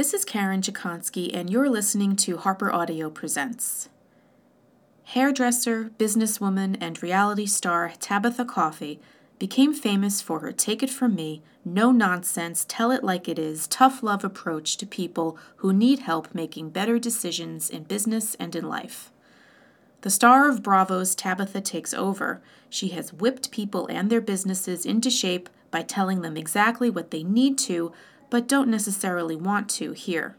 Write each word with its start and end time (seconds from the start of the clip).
This 0.00 0.14
is 0.14 0.24
Karen 0.24 0.62
Dziekonski, 0.62 1.30
and 1.34 1.50
you're 1.50 1.68
listening 1.68 2.16
to 2.16 2.38
Harper 2.38 2.72
Audio 2.72 3.10
Presents. 3.10 3.90
Hairdresser, 5.12 5.90
businesswoman, 5.98 6.78
and 6.80 7.02
reality 7.02 7.44
star 7.44 7.92
Tabatha 8.00 8.48
Coffey 8.48 8.98
became 9.38 9.74
famous 9.74 10.22
for 10.22 10.38
her 10.38 10.52
take 10.52 10.82
it 10.82 10.88
from 10.88 11.14
me, 11.14 11.42
no 11.66 11.92
nonsense, 11.92 12.64
tell 12.66 12.90
it 12.90 13.04
like 13.04 13.28
it 13.28 13.38
is, 13.38 13.66
tough 13.66 14.02
love 14.02 14.24
approach 14.24 14.78
to 14.78 14.86
people 14.86 15.36
who 15.56 15.70
need 15.70 15.98
help 15.98 16.34
making 16.34 16.70
better 16.70 16.98
decisions 16.98 17.68
in 17.68 17.82
business 17.82 18.34
and 18.36 18.56
in 18.56 18.66
life. 18.66 19.12
The 20.00 20.08
star 20.08 20.48
of 20.48 20.62
Bravo's 20.62 21.14
Tabatha 21.14 21.62
Takes 21.62 21.92
Over, 21.92 22.40
she 22.70 22.88
has 22.88 23.12
whipped 23.12 23.50
people 23.50 23.86
and 23.88 24.08
their 24.08 24.22
businesses 24.22 24.86
into 24.86 25.10
shape 25.10 25.50
by 25.70 25.82
telling 25.82 26.22
them 26.22 26.38
exactly 26.38 26.88
what 26.88 27.10
they 27.10 27.22
need 27.22 27.58
to, 27.58 27.92
but 28.30 28.48
don't 28.48 28.68
necessarily 28.68 29.36
want 29.36 29.68
to, 29.68 29.92
hear. 29.92 30.36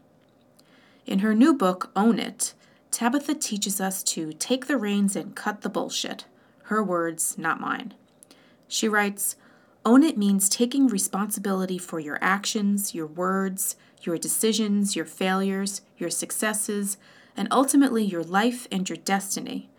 In 1.06 1.20
her 1.20 1.34
new 1.34 1.54
book, 1.54 1.90
Own 1.94 2.18
It, 2.18 2.54
Tabatha 2.90 3.34
teaches 3.40 3.80
us 3.80 4.02
to 4.04 4.32
take 4.32 4.66
the 4.66 4.76
reins 4.76 5.16
and 5.16 5.34
cut 5.36 5.62
the 5.62 5.68
bullshit. 5.68 6.24
Her 6.64 6.82
words, 6.82 7.36
not 7.38 7.60
mine. 7.60 7.94
She 8.68 8.88
writes, 8.88 9.36
Own 9.84 10.02
it 10.02 10.16
means 10.16 10.48
taking 10.48 10.86
responsibility 10.86 11.76
for 11.76 11.98
your 11.98 12.18
actions, 12.20 12.94
your 12.94 13.06
words, 13.06 13.76
your 14.02 14.16
decisions, 14.16 14.94
your 14.94 15.04
failures, 15.04 15.82
your 15.98 16.10
successes, 16.10 16.96
and 17.36 17.48
ultimately 17.50 18.04
your 18.04 18.22
life 18.22 18.68
and 18.70 18.88
your 18.88 18.98
destiny. 18.98 19.70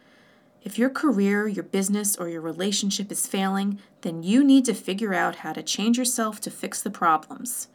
If 0.62 0.78
your 0.80 0.90
career, 0.90 1.48
your 1.48 1.64
business, 1.64 2.16
or 2.16 2.30
your 2.30 2.42
relationship 2.42 3.12
is 3.12 3.28
failing, 3.28 3.80
then 4.02 4.24
you 4.24 4.44
need 4.44 4.66
to 4.66 4.74
figure 4.74 5.14
out 5.14 5.38
how 5.38 5.54
to 5.54 5.64
change 5.64 5.98
yourself 5.98 6.40
to 6.42 6.52
fix 6.52 6.82
the 6.82 6.90
problems. 6.90 7.68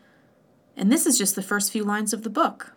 And 0.79 0.91
this 0.91 1.05
is 1.05 1.19
just 1.19 1.35
the 1.35 1.43
first 1.43 1.71
few 1.71 1.85
lines 1.85 2.15
of 2.15 2.23
the 2.23 2.31
book. 2.31 2.73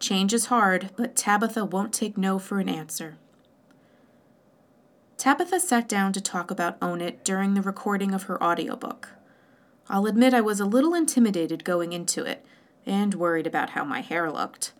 Change 0.00 0.34
is 0.34 0.46
hard, 0.46 0.90
but 0.96 1.14
Tabatha 1.14 1.64
won't 1.64 1.92
take 1.92 2.18
no 2.18 2.40
for 2.40 2.58
an 2.58 2.68
answer. 2.68 3.18
Tabatha 5.16 5.60
sat 5.60 5.88
down 5.88 6.12
to 6.14 6.20
talk 6.20 6.50
about 6.50 6.78
Own 6.82 7.00
It 7.00 7.22
during 7.22 7.54
the 7.54 7.62
recording 7.62 8.12
of 8.12 8.24
her 8.24 8.42
audiobook. 8.42 9.10
I'll 9.88 10.06
admit 10.06 10.34
I 10.34 10.40
was 10.40 10.58
a 10.58 10.64
little 10.64 10.94
intimidated 10.94 11.62
going 11.62 11.92
into 11.92 12.24
it, 12.24 12.44
and 12.84 13.14
worried 13.14 13.46
about 13.46 13.70
how 13.70 13.84
my 13.84 14.00
hair 14.00 14.32
looked 14.32 14.72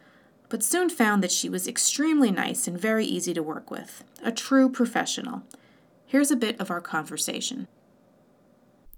but 0.50 0.64
soon 0.64 0.90
found 0.90 1.22
that 1.22 1.32
she 1.32 1.48
was 1.48 1.66
extremely 1.66 2.30
nice 2.30 2.68
and 2.68 2.78
very 2.78 3.06
easy 3.06 3.32
to 3.32 3.42
work 3.42 3.70
with, 3.70 4.04
a 4.22 4.32
true 4.32 4.68
professional. 4.68 5.42
Here's 6.04 6.32
a 6.32 6.36
bit 6.36 6.60
of 6.60 6.70
our 6.70 6.80
conversation. 6.80 7.68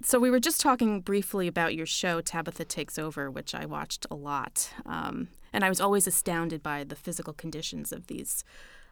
So, 0.04 0.18
we 0.18 0.30
were 0.30 0.40
just 0.40 0.60
talking 0.60 1.00
briefly 1.00 1.46
about 1.46 1.74
your 1.74 1.86
show, 1.86 2.20
Tabatha 2.20 2.66
Takes 2.66 2.98
Over, 2.98 3.30
which 3.30 3.54
I 3.54 3.66
watched 3.66 4.06
a 4.10 4.16
lot. 4.16 4.70
Um, 4.84 5.28
and 5.52 5.64
I 5.64 5.68
was 5.68 5.80
always 5.80 6.06
astounded 6.06 6.62
by 6.62 6.82
the 6.82 6.96
physical 6.96 7.32
conditions 7.32 7.92
of 7.92 8.08
these 8.08 8.44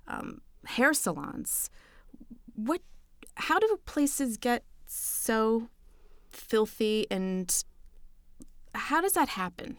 um, 0.07 0.41
hair 0.67 0.95
salons. 0.95 1.71
What, 2.55 2.83
how 3.35 3.59
do 3.59 3.81
places 3.87 4.37
get 4.37 4.63
so 4.87 5.69
filthy 6.31 7.07
and 7.11 7.65
how 8.75 9.01
does 9.01 9.15
that 9.15 9.31
happen? 9.31 9.79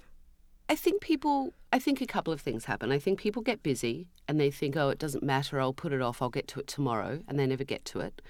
I 0.67 0.75
think 0.75 1.01
people, 1.01 1.53
I 1.71 1.79
think 1.79 2.01
a 2.01 2.05
couple 2.05 2.33
of 2.33 2.41
things 2.41 2.65
happen. 2.65 2.91
I 2.91 2.99
think 2.99 3.19
people 3.19 3.41
get 3.41 3.63
busy 3.63 4.07
and 4.27 4.39
they 4.39 4.51
think, 4.51 4.75
oh, 4.75 4.89
it 4.89 4.99
doesn't 4.99 5.23
matter, 5.23 5.59
I'll 5.59 5.73
put 5.73 5.93
it 5.93 6.01
off, 6.01 6.21
I'll 6.21 6.29
get 6.29 6.47
to 6.49 6.59
it 6.59 6.67
tomorrow, 6.67 7.21
and 7.27 7.37
they 7.37 7.45
never 7.45 7.63
get 7.63 7.85
to 7.85 7.99
it. 7.99 8.21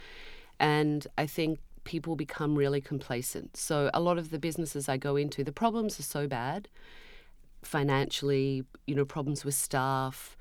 And 0.59 1.07
I 1.17 1.27
think 1.27 1.59
people 1.83 2.15
become 2.15 2.55
really 2.55 2.81
complacent. 2.81 3.57
So 3.57 3.89
a 3.93 3.99
lot 3.99 4.17
of 4.17 4.29
the 4.29 4.39
businesses 4.39 4.87
I 4.87 4.97
go 4.97 5.15
into, 5.15 5.43
the 5.43 5.51
problems 5.51 5.99
are 5.99 6.03
so 6.03 6.27
bad 6.27 6.67
financially, 7.63 8.63
you 8.88 8.95
know, 8.95 9.05
problems 9.05 9.45
with 9.45 9.53
staff, 9.53 10.38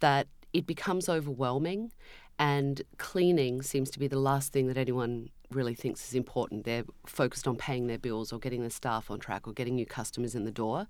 that 0.00 0.26
it 0.52 0.66
becomes 0.66 1.08
overwhelming. 1.08 1.92
And 2.38 2.82
cleaning 2.98 3.62
seems 3.62 3.90
to 3.90 3.98
be 3.98 4.08
the 4.08 4.18
last 4.18 4.52
thing 4.52 4.66
that 4.68 4.78
anyone 4.78 5.28
really 5.50 5.74
thinks 5.74 6.08
is 6.08 6.14
important. 6.14 6.64
They're 6.64 6.84
focused 7.06 7.46
on 7.46 7.56
paying 7.56 7.86
their 7.86 7.98
bills 7.98 8.32
or 8.32 8.38
getting 8.38 8.62
their 8.62 8.70
staff 8.70 9.10
on 9.10 9.20
track 9.20 9.46
or 9.46 9.52
getting 9.52 9.74
new 9.74 9.86
customers 9.86 10.34
in 10.34 10.44
the 10.44 10.50
door. 10.50 10.86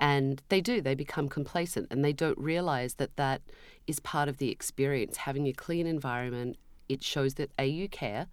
And 0.00 0.40
they 0.48 0.60
do, 0.60 0.80
they 0.80 0.94
become 0.94 1.28
complacent 1.28 1.88
and 1.90 2.04
they 2.04 2.12
don't 2.12 2.38
realize 2.38 2.94
that 2.94 3.16
that 3.16 3.42
is 3.88 3.98
part 3.98 4.28
of 4.28 4.38
the 4.38 4.50
experience. 4.50 5.18
Having 5.18 5.48
a 5.48 5.52
clean 5.52 5.86
environment, 5.86 6.56
it 6.88 7.02
shows 7.02 7.34
that 7.34 7.50
A, 7.58 7.66
you 7.66 7.88
care 7.88 8.28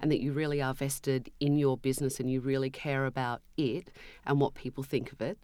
and 0.00 0.10
that 0.10 0.20
you 0.20 0.32
really 0.32 0.62
are 0.62 0.74
vested 0.74 1.30
in 1.40 1.58
your 1.58 1.76
business 1.76 2.20
and 2.20 2.30
you 2.30 2.40
really 2.40 2.70
care 2.70 3.06
about 3.06 3.42
it 3.56 3.90
and 4.26 4.40
what 4.40 4.54
people 4.54 4.82
think 4.82 5.12
of 5.12 5.20
it. 5.20 5.38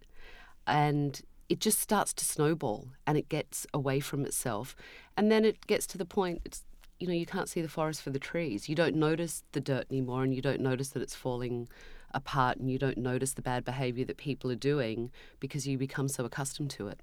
And 0.67 1.21
it 1.49 1.61
just 1.61 1.81
starts 1.81 2.13
to 2.15 2.25
snowball 2.25 2.89
and 3.07 3.19
it 3.19 3.29
gets 3.29 3.67
away 3.75 4.01
from 4.01 4.25
itself. 4.25 4.75
And 5.17 5.31
then 5.31 5.45
it 5.45 5.67
gets 5.67 5.87
to 5.89 5.99
the 5.99 6.05
point, 6.05 6.43
it's, 6.45 6.65
you 6.99 7.07
know, 7.07 7.15
you 7.15 7.27
can't 7.27 7.49
see 7.49 7.61
the 7.61 7.69
forest 7.69 8.03
for 8.03 8.11
the 8.11 8.19
trees. 8.19 8.69
You 8.69 8.75
don't 8.75 8.97
notice 8.97 9.43
the 9.53 9.61
dirt 9.61 9.87
anymore 9.91 10.23
and 10.23 10.35
you 10.35 10.41
don't 10.41 10.61
notice 10.61 10.91
that 10.91 11.03
it's 11.03 11.15
falling 11.15 11.69
apart 12.13 12.59
and 12.59 12.71
you 12.71 12.79
don't 12.79 12.97
notice 12.97 13.33
the 13.33 13.43
bad 13.43 13.65
behavior 13.65 14.05
that 14.05 14.17
people 14.17 14.51
are 14.51 14.57
doing 14.57 15.11
because 15.41 15.67
you 15.67 15.77
become 15.77 16.09
so 16.09 16.25
accustomed 16.25 16.71
to 16.71 16.89
it. 16.89 17.01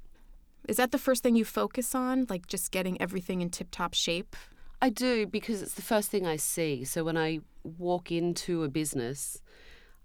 Is 0.67 0.77
that 0.77 0.91
the 0.91 0.97
first 0.97 1.23
thing 1.23 1.35
you 1.35 1.45
focus 1.45 1.93
on, 1.93 2.25
like 2.29 2.47
just 2.47 2.71
getting 2.71 2.99
everything 3.01 3.41
in 3.41 3.49
tip 3.49 3.69
top 3.71 3.93
shape? 3.93 4.35
I 4.81 4.89
do 4.89 5.27
because 5.27 5.61
it's 5.61 5.75
the 5.75 5.81
first 5.81 6.09
thing 6.09 6.25
I 6.25 6.37
see. 6.37 6.83
So 6.83 7.03
when 7.03 7.17
I 7.17 7.41
walk 7.63 8.11
into 8.11 8.63
a 8.63 8.69
business, 8.69 9.41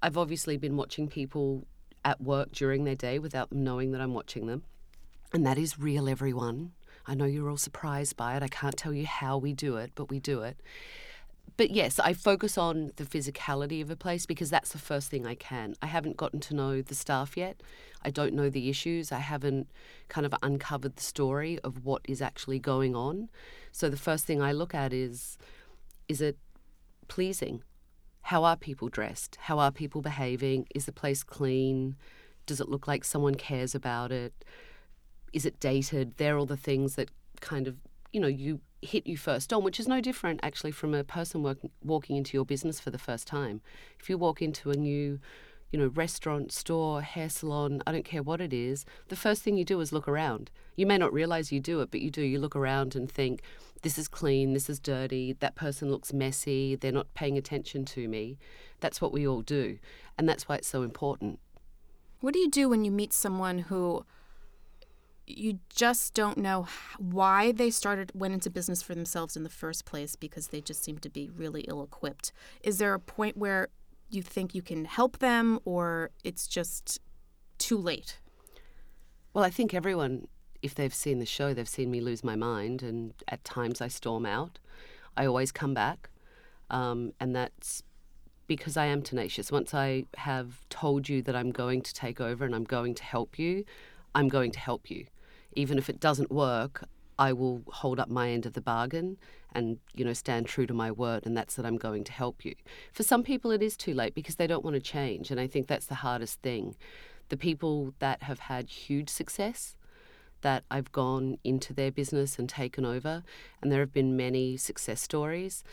I've 0.02 0.18
obviously 0.18 0.58
been 0.58 0.76
watching 0.76 1.08
people 1.08 1.66
at 2.04 2.20
work 2.20 2.52
during 2.52 2.84
their 2.84 2.94
day 2.94 3.18
without 3.18 3.48
them 3.48 3.64
knowing 3.64 3.92
that 3.92 4.00
I'm 4.00 4.12
watching 4.12 4.46
them. 4.46 4.64
And 5.32 5.46
that 5.46 5.56
is 5.56 5.78
real, 5.78 6.08
everyone. 6.08 6.72
I 7.06 7.14
know 7.14 7.24
you're 7.24 7.48
all 7.48 7.56
surprised 7.56 8.16
by 8.16 8.36
it. 8.36 8.42
I 8.42 8.48
can't 8.48 8.76
tell 8.76 8.92
you 8.92 9.06
how 9.06 9.38
we 9.38 9.54
do 9.54 9.76
it, 9.76 9.92
but 9.94 10.10
we 10.10 10.20
do 10.20 10.42
it 10.42 10.60
but 11.56 11.70
yes, 11.70 11.98
I 11.98 12.12
focus 12.12 12.58
on 12.58 12.92
the 12.96 13.04
physicality 13.04 13.80
of 13.80 13.90
a 13.90 13.96
place 13.96 14.26
because 14.26 14.50
that's 14.50 14.72
the 14.72 14.78
first 14.78 15.10
thing 15.10 15.26
I 15.26 15.34
can. 15.34 15.74
I 15.80 15.86
haven't 15.86 16.16
gotten 16.16 16.40
to 16.40 16.54
know 16.54 16.82
the 16.82 16.94
staff 16.94 17.36
yet. 17.36 17.62
I 18.04 18.10
don't 18.10 18.34
know 18.34 18.50
the 18.50 18.68
issues. 18.68 19.10
I 19.10 19.20
haven't 19.20 19.68
kind 20.08 20.26
of 20.26 20.34
uncovered 20.42 20.96
the 20.96 21.02
story 21.02 21.58
of 21.64 21.84
what 21.84 22.02
is 22.06 22.20
actually 22.20 22.58
going 22.58 22.94
on. 22.94 23.30
So 23.72 23.88
the 23.88 23.96
first 23.96 24.26
thing 24.26 24.42
I 24.42 24.52
look 24.52 24.74
at 24.74 24.92
is 24.92 25.38
is 26.08 26.20
it 26.20 26.36
pleasing? 27.08 27.62
How 28.22 28.44
are 28.44 28.56
people 28.56 28.88
dressed? 28.88 29.36
How 29.42 29.58
are 29.58 29.70
people 29.70 30.02
behaving? 30.02 30.66
Is 30.74 30.86
the 30.86 30.92
place 30.92 31.22
clean? 31.22 31.96
Does 32.44 32.60
it 32.60 32.68
look 32.68 32.86
like 32.86 33.04
someone 33.04 33.34
cares 33.34 33.74
about 33.74 34.12
it? 34.12 34.44
Is 35.32 35.46
it 35.46 35.58
dated? 35.58 36.16
They're 36.16 36.38
all 36.38 36.46
the 36.46 36.56
things 36.56 36.96
that 36.96 37.10
kind 37.40 37.66
of, 37.66 37.76
you 38.12 38.20
know, 38.20 38.28
you 38.28 38.60
hit 38.82 39.06
you 39.06 39.16
first 39.16 39.52
on, 39.52 39.64
which 39.64 39.80
is 39.80 39.88
no 39.88 40.00
different 40.00 40.40
actually 40.42 40.70
from 40.70 40.94
a 40.94 41.04
person 41.04 41.42
work, 41.42 41.58
walking 41.82 42.16
into 42.16 42.36
your 42.36 42.44
business 42.44 42.80
for 42.80 42.90
the 42.90 42.98
first 42.98 43.26
time. 43.26 43.60
If 43.98 44.08
you 44.08 44.18
walk 44.18 44.42
into 44.42 44.70
a 44.70 44.76
new, 44.76 45.18
you 45.70 45.78
know, 45.78 45.88
restaurant, 45.88 46.52
store, 46.52 47.02
hair 47.02 47.28
salon, 47.28 47.82
I 47.86 47.92
don't 47.92 48.04
care 48.04 48.22
what 48.22 48.40
it 48.40 48.52
is, 48.52 48.84
the 49.08 49.16
first 49.16 49.42
thing 49.42 49.56
you 49.56 49.64
do 49.64 49.80
is 49.80 49.92
look 49.92 50.06
around. 50.06 50.50
You 50.76 50.86
may 50.86 50.98
not 50.98 51.12
realize 51.12 51.52
you 51.52 51.60
do 51.60 51.80
it, 51.80 51.90
but 51.90 52.00
you 52.00 52.10
do. 52.10 52.22
You 52.22 52.38
look 52.38 52.54
around 52.54 52.94
and 52.94 53.10
think, 53.10 53.42
this 53.82 53.98
is 53.98 54.08
clean, 54.08 54.52
this 54.52 54.68
is 54.68 54.78
dirty, 54.78 55.34
that 55.34 55.54
person 55.54 55.90
looks 55.90 56.12
messy, 56.12 56.76
they're 56.76 56.92
not 56.92 57.12
paying 57.14 57.38
attention 57.38 57.84
to 57.86 58.08
me. 58.08 58.38
That's 58.80 59.00
what 59.00 59.12
we 59.12 59.26
all 59.26 59.42
do. 59.42 59.78
And 60.18 60.28
that's 60.28 60.48
why 60.48 60.56
it's 60.56 60.68
so 60.68 60.82
important. 60.82 61.38
What 62.20 62.34
do 62.34 62.40
you 62.40 62.50
do 62.50 62.68
when 62.68 62.84
you 62.84 62.90
meet 62.90 63.12
someone 63.12 63.58
who 63.58 64.04
you 65.26 65.58
just 65.68 66.14
don't 66.14 66.38
know 66.38 66.66
why 66.98 67.50
they 67.52 67.70
started 67.70 68.12
went 68.14 68.34
into 68.34 68.48
business 68.48 68.82
for 68.82 68.94
themselves 68.94 69.36
in 69.36 69.42
the 69.42 69.50
first 69.50 69.84
place 69.84 70.14
because 70.14 70.48
they 70.48 70.60
just 70.60 70.84
seem 70.84 70.98
to 70.98 71.08
be 71.08 71.28
really 71.28 71.62
ill 71.62 71.82
equipped. 71.82 72.32
Is 72.62 72.78
there 72.78 72.94
a 72.94 73.00
point 73.00 73.36
where 73.36 73.68
you 74.08 74.22
think 74.22 74.54
you 74.54 74.62
can 74.62 74.84
help 74.84 75.18
them 75.18 75.58
or 75.64 76.10
it's 76.22 76.46
just 76.46 77.00
too 77.58 77.76
late? 77.76 78.20
Well, 79.34 79.44
I 79.44 79.50
think 79.50 79.74
everyone 79.74 80.28
if 80.62 80.74
they've 80.74 80.94
seen 80.94 81.18
the 81.18 81.26
show, 81.26 81.52
they've 81.52 81.68
seen 81.68 81.90
me 81.90 82.00
lose 82.00 82.24
my 82.24 82.34
mind 82.34 82.82
and 82.82 83.12
at 83.28 83.44
times 83.44 83.80
I 83.80 83.88
storm 83.88 84.24
out. 84.24 84.58
I 85.16 85.26
always 85.26 85.52
come 85.52 85.74
back. 85.74 86.10
Um, 86.70 87.12
and 87.20 87.36
that's 87.36 87.82
because 88.46 88.76
I 88.76 88.86
am 88.86 89.02
tenacious. 89.02 89.52
Once 89.52 89.74
I 89.74 90.04
have 90.16 90.66
told 90.68 91.08
you 91.08 91.22
that 91.22 91.36
I'm 91.36 91.50
going 91.50 91.82
to 91.82 91.94
take 91.94 92.20
over 92.20 92.44
and 92.44 92.54
I'm 92.54 92.64
going 92.64 92.94
to 92.94 93.04
help 93.04 93.38
you, 93.38 93.64
I'm 94.14 94.28
going 94.28 94.50
to 94.52 94.58
help 94.58 94.90
you 94.90 95.06
even 95.56 95.78
if 95.78 95.88
it 95.88 95.98
doesn't 95.98 96.30
work, 96.30 96.84
I 97.18 97.32
will 97.32 97.62
hold 97.68 97.98
up 97.98 98.08
my 98.08 98.30
end 98.30 98.46
of 98.46 98.52
the 98.52 98.60
bargain 98.60 99.16
and 99.52 99.78
you 99.94 100.04
know 100.04 100.12
stand 100.12 100.46
true 100.46 100.66
to 100.66 100.74
my 100.74 100.90
word 100.90 101.24
and 101.24 101.34
that's 101.36 101.54
that 101.54 101.64
I'm 101.64 101.78
going 101.78 102.04
to 102.04 102.12
help 102.12 102.44
you. 102.44 102.54
For 102.92 103.02
some 103.02 103.22
people 103.22 103.50
it 103.50 103.62
is 103.62 103.76
too 103.76 103.94
late 103.94 104.14
because 104.14 104.36
they 104.36 104.46
don't 104.46 104.64
want 104.64 104.74
to 104.74 104.80
change 104.80 105.30
and 105.30 105.40
I 105.40 105.46
think 105.46 105.66
that's 105.66 105.86
the 105.86 105.96
hardest 105.96 106.42
thing. 106.42 106.76
The 107.30 107.36
people 107.36 107.94
that 107.98 108.22
have 108.22 108.40
had 108.40 108.68
huge 108.68 109.08
success 109.08 109.76
that 110.42 110.64
I've 110.70 110.92
gone 110.92 111.38
into 111.42 111.72
their 111.72 111.90
business 111.90 112.38
and 112.38 112.48
taken 112.48 112.84
over 112.84 113.22
and 113.62 113.72
there 113.72 113.80
have 113.80 113.92
been 113.92 114.16
many 114.16 114.56
success 114.58 115.00
stories 115.00 115.64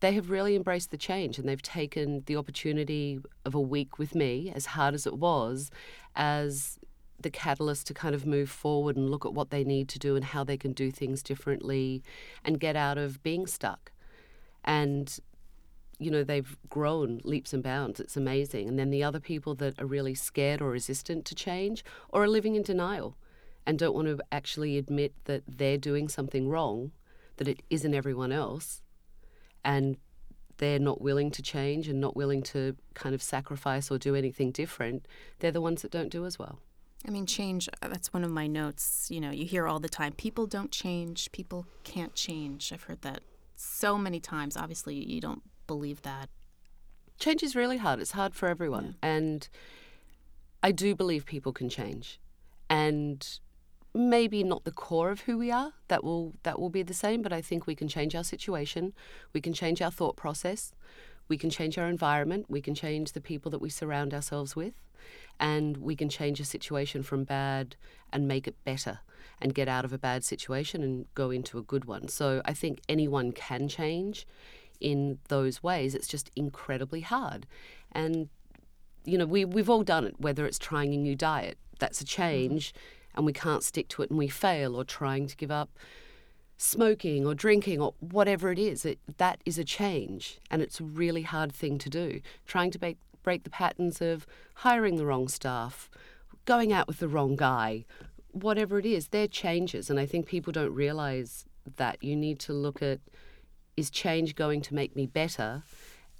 they 0.00 0.12
have 0.14 0.30
really 0.30 0.56
embraced 0.56 0.90
the 0.90 0.96
change 0.96 1.38
and 1.38 1.48
they've 1.48 1.62
taken 1.62 2.22
the 2.26 2.36
opportunity 2.36 3.20
of 3.44 3.54
a 3.54 3.60
week 3.60 3.98
with 3.98 4.14
me 4.14 4.50
as 4.54 4.66
hard 4.66 4.94
as 4.94 5.06
it 5.06 5.18
was 5.18 5.70
as 6.16 6.78
the 7.22 7.30
catalyst 7.30 7.86
to 7.88 7.94
kind 7.94 8.14
of 8.14 8.26
move 8.26 8.50
forward 8.50 8.96
and 8.96 9.10
look 9.10 9.26
at 9.26 9.34
what 9.34 9.50
they 9.50 9.64
need 9.64 9.88
to 9.90 9.98
do 9.98 10.16
and 10.16 10.24
how 10.24 10.44
they 10.44 10.56
can 10.56 10.72
do 10.72 10.90
things 10.90 11.22
differently 11.22 12.02
and 12.44 12.60
get 12.60 12.76
out 12.76 12.98
of 12.98 13.22
being 13.22 13.46
stuck. 13.46 13.92
And 14.64 15.18
you 15.98 16.10
know 16.10 16.24
they've 16.24 16.56
grown 16.68 17.20
leaps 17.24 17.52
and 17.52 17.62
bounds. 17.62 18.00
It's 18.00 18.16
amazing. 18.16 18.68
And 18.68 18.78
then 18.78 18.90
the 18.90 19.04
other 19.04 19.20
people 19.20 19.54
that 19.56 19.80
are 19.80 19.86
really 19.86 20.14
scared 20.14 20.62
or 20.62 20.70
resistant 20.70 21.24
to 21.26 21.34
change 21.34 21.84
or 22.08 22.24
are 22.24 22.28
living 22.28 22.56
in 22.56 22.62
denial 22.62 23.16
and 23.66 23.78
don't 23.78 23.94
want 23.94 24.08
to 24.08 24.18
actually 24.32 24.78
admit 24.78 25.12
that 25.24 25.42
they're 25.46 25.78
doing 25.78 26.08
something 26.08 26.48
wrong 26.48 26.92
that 27.36 27.48
it 27.48 27.62
isn't 27.70 27.94
everyone 27.94 28.32
else 28.32 28.82
and 29.64 29.96
they're 30.58 30.78
not 30.78 31.00
willing 31.00 31.30
to 31.30 31.40
change 31.40 31.88
and 31.88 32.00
not 32.00 32.16
willing 32.16 32.42
to 32.42 32.76
kind 32.94 33.14
of 33.14 33.22
sacrifice 33.22 33.90
or 33.90 33.98
do 33.98 34.14
anything 34.14 34.50
different 34.50 35.06
they're 35.38 35.50
the 35.50 35.60
ones 35.60 35.82
that 35.82 35.90
don't 35.90 36.10
do 36.10 36.26
as 36.26 36.38
well 36.38 36.58
I 37.06 37.10
mean, 37.10 37.26
change, 37.26 37.68
uh, 37.82 37.88
that's 37.88 38.12
one 38.12 38.24
of 38.24 38.30
my 38.30 38.46
notes. 38.46 39.08
You 39.10 39.20
know, 39.20 39.30
you 39.30 39.46
hear 39.46 39.66
all 39.66 39.80
the 39.80 39.88
time 39.88 40.12
people 40.12 40.46
don't 40.46 40.70
change, 40.70 41.32
people 41.32 41.66
can't 41.82 42.14
change. 42.14 42.72
I've 42.72 42.84
heard 42.84 43.02
that 43.02 43.20
so 43.56 43.96
many 43.96 44.20
times. 44.20 44.56
Obviously, 44.56 44.94
you 44.94 45.20
don't 45.20 45.42
believe 45.66 46.02
that. 46.02 46.28
Change 47.18 47.42
is 47.42 47.54
really 47.56 47.78
hard. 47.78 48.00
It's 48.00 48.12
hard 48.12 48.34
for 48.34 48.48
everyone. 48.48 48.96
Yeah. 49.02 49.10
And 49.10 49.48
I 50.62 50.72
do 50.72 50.94
believe 50.94 51.24
people 51.26 51.52
can 51.52 51.68
change. 51.68 52.20
And 52.68 53.26
maybe 53.94 54.44
not 54.44 54.64
the 54.64 54.70
core 54.70 55.10
of 55.10 55.22
who 55.22 55.36
we 55.36 55.50
are. 55.50 55.72
That 55.88 56.04
will 56.04 56.34
that 56.42 56.58
will 56.58 56.70
be 56.70 56.82
the 56.82 56.94
same, 56.94 57.22
but 57.22 57.32
I 57.32 57.40
think 57.40 57.66
we 57.66 57.74
can 57.74 57.88
change 57.88 58.14
our 58.14 58.24
situation. 58.24 58.92
We 59.32 59.40
can 59.40 59.52
change 59.52 59.82
our 59.82 59.90
thought 59.90 60.16
process. 60.16 60.72
We 61.28 61.38
can 61.38 61.50
change 61.50 61.78
our 61.78 61.88
environment. 61.88 62.46
We 62.48 62.60
can 62.60 62.74
change 62.74 63.12
the 63.12 63.20
people 63.20 63.50
that 63.50 63.60
we 63.60 63.70
surround 63.70 64.12
ourselves 64.12 64.56
with. 64.56 64.74
And 65.40 65.78
we 65.78 65.96
can 65.96 66.08
change 66.08 66.38
a 66.38 66.44
situation 66.44 67.02
from 67.02 67.24
bad 67.24 67.74
and 68.12 68.28
make 68.28 68.46
it 68.46 68.62
better 68.62 69.00
and 69.40 69.54
get 69.54 69.68
out 69.68 69.86
of 69.86 69.92
a 69.92 69.98
bad 69.98 70.22
situation 70.22 70.82
and 70.82 71.06
go 71.14 71.30
into 71.30 71.58
a 71.58 71.62
good 71.62 71.86
one. 71.86 72.08
So 72.08 72.42
I 72.44 72.52
think 72.52 72.82
anyone 72.88 73.32
can 73.32 73.66
change 73.66 74.26
in 74.80 75.18
those 75.28 75.62
ways. 75.62 75.94
It's 75.94 76.06
just 76.06 76.30
incredibly 76.36 77.00
hard. 77.00 77.46
And, 77.92 78.28
you 79.04 79.16
know, 79.16 79.26
we, 79.26 79.46
we've 79.46 79.70
all 79.70 79.82
done 79.82 80.04
it, 80.04 80.20
whether 80.20 80.44
it's 80.44 80.58
trying 80.58 80.92
a 80.92 80.98
new 80.98 81.16
diet, 81.16 81.56
that's 81.78 82.02
a 82.02 82.04
change, 82.04 82.74
and 83.14 83.24
we 83.24 83.32
can't 83.32 83.62
stick 83.62 83.88
to 83.88 84.02
it 84.02 84.10
and 84.10 84.18
we 84.18 84.28
fail, 84.28 84.76
or 84.76 84.84
trying 84.84 85.26
to 85.26 85.36
give 85.36 85.50
up 85.50 85.70
smoking 86.58 87.26
or 87.26 87.34
drinking 87.34 87.80
or 87.80 87.94
whatever 88.00 88.52
it 88.52 88.58
is. 88.58 88.84
It, 88.84 88.98
that 89.16 89.40
is 89.46 89.58
a 89.58 89.64
change, 89.64 90.38
and 90.50 90.60
it's 90.60 90.80
a 90.80 90.84
really 90.84 91.22
hard 91.22 91.52
thing 91.52 91.78
to 91.78 91.88
do. 91.88 92.20
Trying 92.46 92.70
to 92.72 92.78
break, 92.78 92.98
break 93.22 93.44
the 93.44 93.50
patterns 93.50 94.00
of 94.00 94.26
hiring 94.56 94.96
the 94.96 95.06
wrong 95.06 95.28
staff, 95.28 95.90
going 96.44 96.72
out 96.72 96.88
with 96.88 96.98
the 96.98 97.08
wrong 97.08 97.36
guy, 97.36 97.84
whatever 98.32 98.78
it 98.78 98.86
is, 98.86 99.08
they're 99.08 99.28
changes. 99.28 99.90
And 99.90 99.98
I 99.98 100.06
think 100.06 100.26
people 100.26 100.52
don't 100.52 100.74
realize 100.74 101.44
that 101.76 102.02
you 102.02 102.16
need 102.16 102.38
to 102.40 102.52
look 102.52 102.82
at 102.82 103.00
is 103.76 103.90
change 103.90 104.34
going 104.34 104.60
to 104.62 104.74
make 104.74 104.94
me 104.94 105.06
better? 105.06 105.62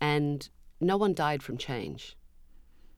And 0.00 0.48
no 0.80 0.96
one 0.96 1.14
died 1.14 1.42
from 1.42 1.58
change. 1.58 2.16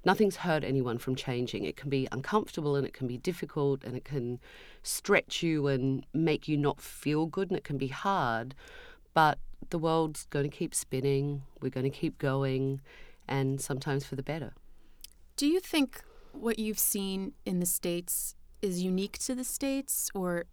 Nothing's 0.05 0.37
hurt 0.37 0.65
anyone 0.65 0.99
from 0.99 1.15
changing. 1.15 1.65
It 1.65 1.77
can 1.77 1.89
be 1.89 2.09
uncomfortable 2.11 2.75
and 2.75 2.87
it 2.87 2.93
can 2.93 3.07
be 3.07 3.19
difficult 3.19 3.85
and 3.85 3.97
it 3.97 4.05
can 4.05 4.41
stretch 4.83 5.43
you 5.43 5.69
and 5.69 6.05
make 6.13 6.49
you 6.49 6.57
not 6.57 6.81
feel 6.81 7.27
good 7.27 7.51
and 7.51 7.59
it 7.59 7.65
can 7.65 7.79
be 7.79 7.89
hard. 7.89 8.55
But 9.15 9.39
the 9.71 9.79
world's 9.79 10.27
going 10.27 10.51
to 10.51 10.57
keep 10.57 10.75
spinning. 10.75 11.43
We're 11.61 11.71
going 11.71 11.91
to 11.91 11.99
keep 11.99 12.19
going 12.19 12.81
and 13.29 13.61
sometimes 13.61 14.05
for 14.05 14.17
the 14.17 14.23
better. 14.23 14.53
Do 15.37 15.47
you 15.47 15.61
think 15.61 16.03
what 16.33 16.59
you've 16.59 16.79
seen 16.79 17.33
in 17.45 17.61
the 17.61 17.67
States 17.67 18.35
is 18.61 18.83
unique 18.83 19.19
to 19.19 19.35
the 19.35 19.45
States 19.45 20.11
or 20.15 20.45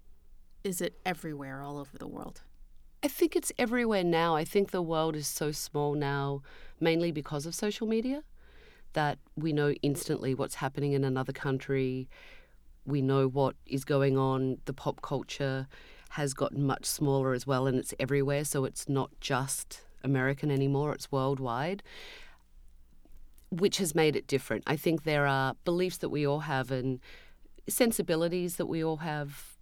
is 0.63 0.81
it 0.81 0.99
everywhere 1.05 1.61
all 1.61 1.77
over 1.77 1.97
the 1.97 2.07
world? 2.07 2.41
I 3.01 3.07
think 3.07 3.35
it's 3.35 3.51
everywhere 3.57 4.03
now. 4.03 4.35
I 4.35 4.43
think 4.43 4.71
the 4.71 4.81
world 4.81 5.15
is 5.15 5.27
so 5.27 5.51
small 5.51 5.93
now, 5.93 6.41
mainly 6.81 7.11
because 7.11 7.45
of 7.45 7.55
social 7.55 7.87
media, 7.87 8.23
that 8.93 9.19
we 9.37 9.53
know 9.53 9.71
instantly 9.81 10.33
what's 10.33 10.55
happening 10.55 10.91
in 10.91 11.05
another 11.05 11.31
country. 11.31 12.09
We 12.85 13.01
know 13.01 13.27
what 13.27 13.55
is 13.65 13.85
going 13.85 14.17
on. 14.17 14.57
The 14.65 14.73
pop 14.73 15.01
culture 15.01 15.67
has 16.09 16.33
gotten 16.33 16.63
much 16.65 16.85
smaller 16.85 17.33
as 17.33 17.47
well, 17.47 17.67
and 17.67 17.77
it's 17.77 17.93
everywhere. 17.99 18.43
So 18.43 18.65
it's 18.65 18.89
not 18.89 19.11
just 19.21 19.81
American 20.03 20.51
anymore, 20.51 20.93
it's 20.93 21.11
worldwide, 21.11 21.83
which 23.49 23.77
has 23.77 23.95
made 23.95 24.15
it 24.15 24.27
different. 24.27 24.63
I 24.67 24.75
think 24.75 25.03
there 25.03 25.27
are 25.27 25.55
beliefs 25.65 25.97
that 25.97 26.09
we 26.09 26.25
all 26.25 26.41
have 26.41 26.71
and 26.71 26.99
sensibilities 27.67 28.55
that 28.57 28.65
we 28.67 28.83
all 28.83 28.97
have 28.97 29.57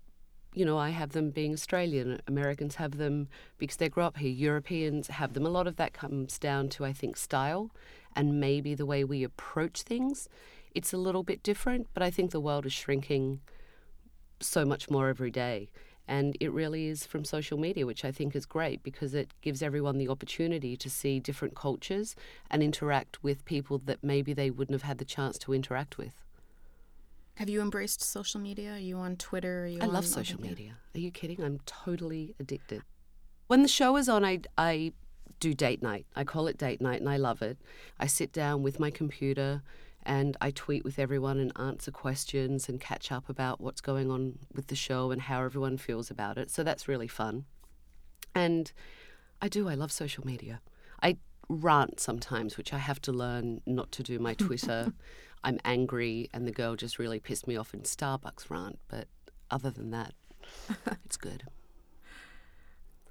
you 0.54 0.66
know, 0.66 0.80
I 0.80 0.89
have 0.89 1.12
them 1.12 1.30
being 1.30 1.54
Australian. 1.54 2.19
Americans 2.28 2.75
have 2.75 2.98
them 2.98 3.28
because 3.60 3.78
they 3.78 3.89
grew 3.89 4.01
up 4.01 4.18
here. 4.18 4.31
Europeans 4.31 5.06
have 5.07 5.34
them. 5.34 5.45
A 5.45 5.50
lot 5.50 5.68
of 5.68 5.75
that 5.75 5.94
comes 5.94 6.39
down 6.39 6.69
to, 6.69 6.84
I 6.84 6.94
think, 6.94 7.16
style 7.16 7.69
and 8.16 8.39
maybe 8.39 8.74
the 8.74 8.86
way 8.86 9.04
we 9.04 9.24
approach 9.24 9.84
things. 9.84 10.28
It's 10.74 10.94
a 10.94 10.98
little 10.98 11.22
bit 11.22 11.44
different, 11.44 11.88
but 11.94 12.01
I 12.01 12.10
think 12.10 12.31
the 12.31 12.40
world 12.40 12.66
is 12.66 12.74
shrinking 12.74 13.42
so 14.40 14.66
much 14.66 14.90
more 14.90 15.10
every 15.10 15.30
day. 15.30 15.69
And 16.07 16.38
it 16.39 16.51
really 16.54 16.88
is 16.88 17.06
from 17.06 17.25
social 17.25 17.57
media, 17.57 17.86
which 17.86 18.06
I 18.06 18.12
think 18.12 18.36
is 18.36 18.45
great 18.45 18.81
because 18.81 19.13
it 19.13 19.30
gives 19.42 19.62
everyone 19.62 19.98
the 19.98 20.07
opportunity 20.07 20.77
to 20.77 20.89
see 20.89 21.19
different 21.19 21.56
cultures 21.56 22.15
and 22.50 22.63
interact 22.63 23.24
with 23.24 23.44
people 23.44 23.80
that 23.86 24.04
maybe 24.04 24.33
they 24.33 24.50
wouldn't 24.50 24.74
have 24.74 24.88
had 24.88 25.00
the 25.00 25.06
chance 25.06 25.38
to 25.39 25.54
interact 25.54 25.98
with. 25.98 26.13
Have 27.36 27.50
you 27.50 27.62
embraced 27.62 28.01
social 28.01 28.39
media? 28.39 28.74
Are 28.74 28.80
you 28.80 28.98
on 28.98 29.15
Twitter? 29.15 29.65
Are 29.65 29.68
you 29.68 29.80
I 29.81 29.86
love 29.86 30.06
social 30.06 30.42
media. 30.42 30.77
Are 30.95 31.00
you 31.00 31.12
kidding? 31.12 31.44
I'm 31.44 31.59
totally 31.65 32.33
addicted. 32.39 32.81
When 33.48 33.62
the 33.62 33.68
show 33.68 33.95
is 33.98 34.09
on, 34.09 34.25
I, 34.25 34.39
I 34.57 34.94
do 35.39 35.54
date 35.54 35.83
night. 35.83 36.06
I 36.15 36.24
call 36.24 36.48
it 36.48 36.57
date 36.57 36.81
night 36.81 37.00
and 37.00 37.09
I 37.09 37.18
love 37.18 37.42
it. 37.42 37.57
I 38.00 38.07
sit 38.07 38.31
down 38.31 38.63
with 38.63 38.80
my 38.80 38.89
computer 38.89 39.62
and 40.07 40.38
I 40.39 40.51
tweet 40.51 40.86
with 40.86 40.98
everyone 40.98 41.38
and 41.38 41.51
answer 41.59 41.92
questions 41.92 42.69
and 42.69 42.80
catch 42.80 43.12
up 43.12 43.27
about 43.27 43.59
what's 43.59 43.81
going 43.81 44.09
on 44.09 44.39
with 44.56 44.68
the 44.68 44.75
show 44.75 45.12
and 45.12 45.21
how 45.21 45.44
everyone 45.44 45.77
feels 45.77 46.09
about 46.09 46.38
it. 46.38 46.50
So 46.50 46.63
that's 46.63 46.88
really 46.88 47.09
fun. 47.09 47.44
And 48.33 48.71
I 49.42 49.50
do, 49.50 49.68
I 49.68 49.74
love 49.74 49.92
social 49.92 50.25
media. 50.25 50.62
I 51.04 51.18
rant 51.50 52.00
sometimes, 52.00 52.57
which 52.57 52.74
I 52.74 52.77
have 52.77 53.01
to 53.01 53.12
learn 53.12 53.62
not 53.65 53.92
to 53.92 54.04
do 54.04 54.18
my 54.18 54.33
Twitter. 54.45 54.94
I'm 55.44 55.59
angry 55.65 56.30
and 56.33 56.48
the 56.48 56.51
girl 56.54 56.77
just 56.77 56.98
really 56.98 57.19
pissed 57.19 57.45
me 57.45 57.57
off 57.57 57.74
in 57.74 57.81
Starbucks 57.81 58.50
rant. 58.50 58.80
But 58.88 59.09
other 59.51 59.69
than 59.69 59.92
that, 59.92 60.13
it's 61.04 61.18
good. 61.18 61.44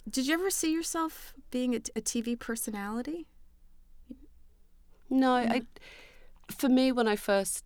Did 0.09 0.27
you 0.27 0.33
ever 0.33 0.49
see 0.49 0.73
yourself 0.73 1.35
being 1.51 1.75
a, 1.75 1.79
a 1.95 2.01
TV 2.01 2.39
personality? 2.39 3.27
No, 5.11 5.35
I. 5.35 5.63
For 6.49 6.69
me, 6.69 6.93
when 6.93 7.09
I 7.09 7.17
first, 7.17 7.65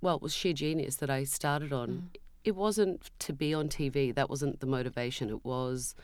well, 0.00 0.16
it 0.16 0.22
was 0.22 0.34
Shear 0.34 0.52
Genius 0.52 0.96
that 0.96 1.10
I 1.10 1.24
started 1.24 1.72
on. 1.72 1.88
Mm. 1.88 2.02
It 2.44 2.56
wasn't 2.56 3.10
to 3.20 3.32
be 3.32 3.52
on 3.52 3.68
TV. 3.68 4.14
That 4.14 4.30
wasn't 4.30 4.60
the 4.60 4.66
motivation. 4.66 5.28
It 5.28 5.44
was 5.44 5.94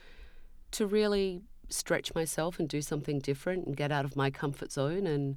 to 0.73 0.87
really 0.87 1.43
stretch 1.69 2.15
myself 2.15 2.59
and 2.59 2.69
do 2.69 2.83
something 2.83 3.19
different 3.19 3.67
and 3.67 3.77
get 3.77 3.91
out 3.91 4.05
of 4.05 4.17
my 4.17 4.31
comfort 4.31 4.73
zone 4.73 5.07
and 5.07 5.37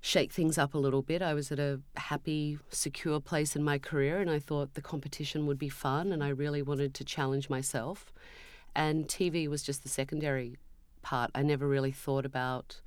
shake 0.00 0.32
things 0.32 0.58
up 0.58 0.74
a 0.74 0.78
little 0.78 1.02
bit. 1.02 1.22
I 1.22 1.32
was 1.32 1.52
at 1.52 1.60
a 1.60 1.80
happy, 1.96 2.58
secure 2.70 3.20
place 3.20 3.54
in 3.54 3.62
my 3.62 3.78
career, 3.78 4.20
and 4.20 4.30
I 4.30 4.40
thought 4.40 4.74
the 4.74 4.82
competition 4.82 5.46
would 5.46 5.58
be 5.58 5.68
fun, 5.68 6.10
and 6.10 6.24
I 6.24 6.28
really 6.28 6.60
wanted 6.60 6.92
to 6.94 7.04
challenge 7.04 7.48
myself. 7.48 8.12
And 8.74 9.06
TV 9.06 9.48
was 9.48 9.62
just 9.62 9.84
the 9.84 9.88
secondary 9.88 10.56
part. 11.02 11.30
I 11.34 11.42
never 11.42 11.68
really 11.68 11.92
thought 11.92 12.26
about 12.26 12.80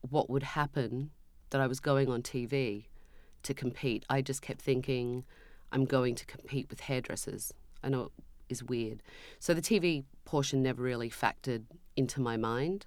what 0.00 0.28
would 0.28 0.42
happen 0.42 1.10
that 1.50 1.60
I 1.60 1.66
was 1.66 1.80
going 1.80 2.08
on 2.08 2.22
TV 2.22 2.86
to 3.42 3.54
compete. 3.54 4.04
I 4.08 4.22
just 4.22 4.42
kept 4.42 4.60
thinking, 4.60 5.24
I'm 5.72 5.84
going 5.84 6.14
to 6.16 6.26
compete 6.26 6.68
with 6.70 6.80
hairdressers. 6.80 7.52
I 7.82 7.88
know 7.88 8.04
it 8.04 8.12
is 8.48 8.62
weird. 8.62 9.02
So 9.38 9.54
the 9.54 9.62
TV 9.62 10.04
portion 10.24 10.62
never 10.62 10.82
really 10.82 11.10
factored 11.10 11.64
into 11.96 12.20
my 12.20 12.36
mind, 12.36 12.86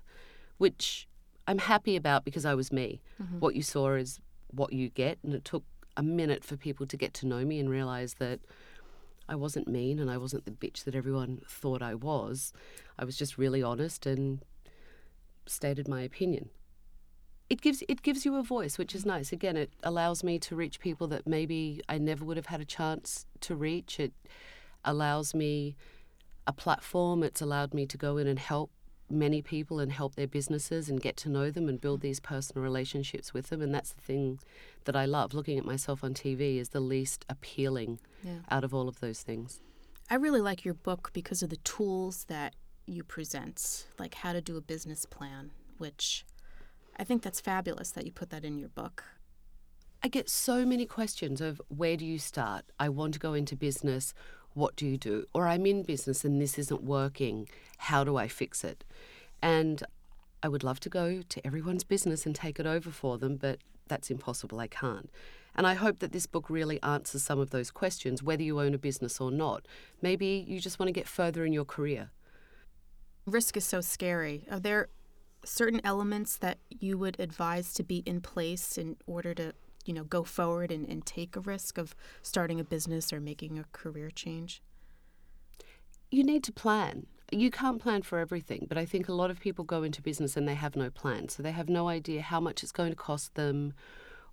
which 0.58 1.08
I'm 1.48 1.60
happy 1.60 1.96
about 1.96 2.26
because 2.26 2.46
I 2.46 2.54
was 2.54 2.72
me. 2.72 3.02
Mm-hmm. 3.22 3.40
What 3.40 3.56
you 3.56 3.62
saw 3.62 3.94
is 3.94 4.20
what 4.52 4.74
you 4.74 4.90
get, 4.90 5.18
and 5.24 5.34
it 5.34 5.46
took 5.46 5.64
a 5.98 6.04
minute 6.04 6.44
for 6.44 6.58
people 6.58 6.86
to 6.88 6.98
get 6.98 7.14
to 7.16 7.28
know 7.28 7.46
me 7.46 7.60
and 7.60 7.70
realize 7.70 8.16
that 8.16 8.40
I 9.28 9.36
wasn't 9.36 9.68
mean 9.68 10.00
and 10.00 10.10
I 10.10 10.18
wasn't 10.18 10.46
the 10.46 10.52
bitch 10.52 10.84
that 10.84 10.96
everyone 10.96 11.42
thought 11.48 11.82
I 11.82 11.96
was. 11.96 12.54
I 12.98 13.06
was 13.06 13.18
just 13.18 13.38
really 13.38 13.64
honest 13.64 14.06
and 14.06 14.44
stated 15.46 15.88
my 15.88 16.02
opinion. 16.02 16.50
It 17.54 17.62
gives 17.62 17.84
it 17.88 18.02
gives 18.02 18.26
you 18.26 18.36
a 18.38 18.42
voice, 18.42 18.80
which 18.80 18.96
is 18.96 19.06
nice. 19.06 19.32
Again, 19.32 19.56
it 19.58 19.72
allows 19.84 20.24
me 20.24 20.40
to 20.40 20.56
reach 20.56 20.80
people 20.80 21.06
that 21.10 21.28
maybe 21.28 21.82
I 21.88 22.00
never 22.00 22.26
would 22.26 22.36
have 22.36 22.48
had 22.48 22.62
a 22.62 22.66
chance 22.66 23.28
to 23.42 23.56
reach. 23.56 24.00
It 24.00 24.12
allows 24.84 25.36
me 25.36 25.76
a 26.48 26.52
platform. 26.52 27.22
It's 27.22 27.42
allowed 27.42 27.72
me 27.76 27.86
to 27.86 27.96
go 27.96 28.18
in 28.18 28.26
and 28.26 28.40
help 28.40 28.72
many 29.08 29.44
people 29.44 29.80
and 29.80 29.92
help 29.92 30.16
their 30.16 30.26
businesses 30.26 30.90
and 30.90 31.00
get 31.00 31.16
to 31.18 31.30
know 31.30 31.52
them 31.52 31.70
and 31.70 31.80
build 31.80 32.02
these 32.02 32.20
personal 32.20 32.64
relationships 32.64 33.36
with 33.36 33.50
them. 33.50 33.62
And 33.62 33.72
that's 33.72 33.94
the 33.94 34.02
thing 34.02 34.40
that 34.86 34.96
I 34.96 35.06
love. 35.06 35.36
Looking 35.36 35.60
at 35.60 35.66
myself 35.66 36.04
on 36.04 36.16
TV 36.16 36.58
is 36.58 36.70
the 36.70 36.80
least 36.80 37.24
appealing 37.30 38.00
Yeah. 38.24 38.40
out 38.50 38.64
of 38.64 38.74
all 38.74 38.88
of 38.90 39.00
those 39.00 39.22
things. 39.22 39.62
I 40.10 40.16
really 40.16 40.42
like 40.42 40.66
your 40.66 40.74
book 40.74 41.12
because 41.14 41.44
of 41.44 41.52
the 41.52 41.58
tools 41.58 42.24
that 42.30 42.56
you 42.88 43.04
present, 43.04 43.86
like 44.00 44.16
how 44.16 44.34
to 44.34 44.42
do 44.42 44.58
a 44.58 44.62
business 44.62 45.06
plan, 45.06 45.52
which 45.78 46.26
I 46.98 47.04
think 47.04 47.22
that's 47.22 47.40
fabulous 47.40 47.92
that 47.92 48.06
you 48.06 48.12
put 48.12 48.30
that 48.30 48.46
in 48.46 48.58
your 48.58 48.70
book. 48.70 49.04
I 50.04 50.10
get 50.10 50.30
so 50.30 50.66
many 50.66 50.86
questions 50.86 51.42
of 51.42 51.62
where 51.70 51.96
do 51.96 52.06
you 52.06 52.20
start? 52.20 52.66
I 52.80 52.90
want 52.90 53.14
to 53.14 53.20
go 53.20 53.34
into 53.34 53.56
business. 53.56 54.14
What 54.54 54.76
do 54.76 54.86
you 54.86 54.98
do? 54.98 55.26
Or 55.34 55.48
I'm 55.48 55.66
in 55.66 55.84
business 55.84 56.24
and 56.26 56.42
this 56.42 56.60
isn't 56.60 56.84
working. 56.84 57.48
How 57.78 58.04
do 58.04 58.18
I 58.18 58.28
fix 58.28 58.64
it? 58.64 58.84
And 59.42 59.84
I 60.44 60.50
would 60.50 60.64
love 60.64 60.80
to 60.82 60.90
go 60.90 61.22
to 61.22 61.48
everyone's 61.48 61.86
business 61.86 62.26
and 62.26 62.36
take 62.36 62.60
it 62.60 62.66
over 62.66 62.92
for 62.92 63.18
them, 63.18 63.38
but 63.38 63.60
that's 63.88 64.12
impossible. 64.12 64.60
I 64.60 64.68
can't. 64.68 65.10
And 65.56 65.66
I 65.66 65.76
hope 65.76 66.00
that 66.00 66.12
this 66.12 66.26
book 66.26 66.50
really 66.50 66.82
answers 66.84 67.24
some 67.24 67.40
of 67.40 67.52
those 67.52 67.72
questions, 67.72 68.22
whether 68.22 68.44
you 68.44 68.60
own 68.60 68.74
a 68.74 68.78
business 68.78 69.22
or 69.22 69.32
not. 69.32 69.68
Maybe 70.02 70.44
you 70.48 70.60
just 70.60 70.80
want 70.80 70.90
to 70.90 70.94
get 70.94 71.08
further 71.08 71.46
in 71.46 71.54
your 71.54 71.66
career. 71.66 72.10
Risk 73.26 73.56
is 73.56 73.64
so 73.64 73.80
scary. 73.80 74.46
Are 74.52 74.60
there 74.60 74.90
certain 75.46 75.82
elements 75.84 76.38
that 76.38 76.58
you 76.70 76.98
would 76.98 77.20
advise 77.20 77.74
to 77.76 77.84
be 77.84 77.98
in 78.06 78.22
place 78.22 78.78
in 78.78 78.98
order 79.06 79.34
to, 79.36 79.54
you 79.86 79.94
know, 79.94 80.04
go 80.04 80.24
forward 80.24 80.72
and, 80.72 80.88
and 80.88 81.06
take 81.06 81.36
a 81.36 81.42
risk 81.42 81.78
of 81.78 81.96
starting 82.22 82.60
a 82.60 82.64
business 82.64 83.12
or 83.12 83.20
making 83.20 83.60
a 83.60 83.66
career 83.72 84.10
change? 84.10 84.62
you 86.14 86.24
need 86.24 86.44
to 86.44 86.52
plan. 86.52 87.08
You 87.32 87.50
can't 87.50 87.82
plan 87.82 88.04
for 88.04 88.20
everything, 88.20 88.68
but 88.70 88.78
I 88.78 88.86
think 88.86 89.10
a 89.10 89.14
lot 89.14 89.32
of 89.32 89.40
people 89.40 89.66
go 89.66 89.82
into 89.82 90.02
business 90.02 90.38
and 90.38 90.48
they 90.48 90.54
have 90.54 90.76
no 90.76 90.92
plan. 90.92 91.28
So 91.30 91.42
they 91.42 91.52
have 91.52 91.68
no 91.68 91.88
idea 91.88 92.22
how 92.22 92.40
much 92.40 92.62
it's 92.62 92.72
going 92.72 92.92
to 92.92 92.96
cost 92.96 93.34
them, 93.34 93.74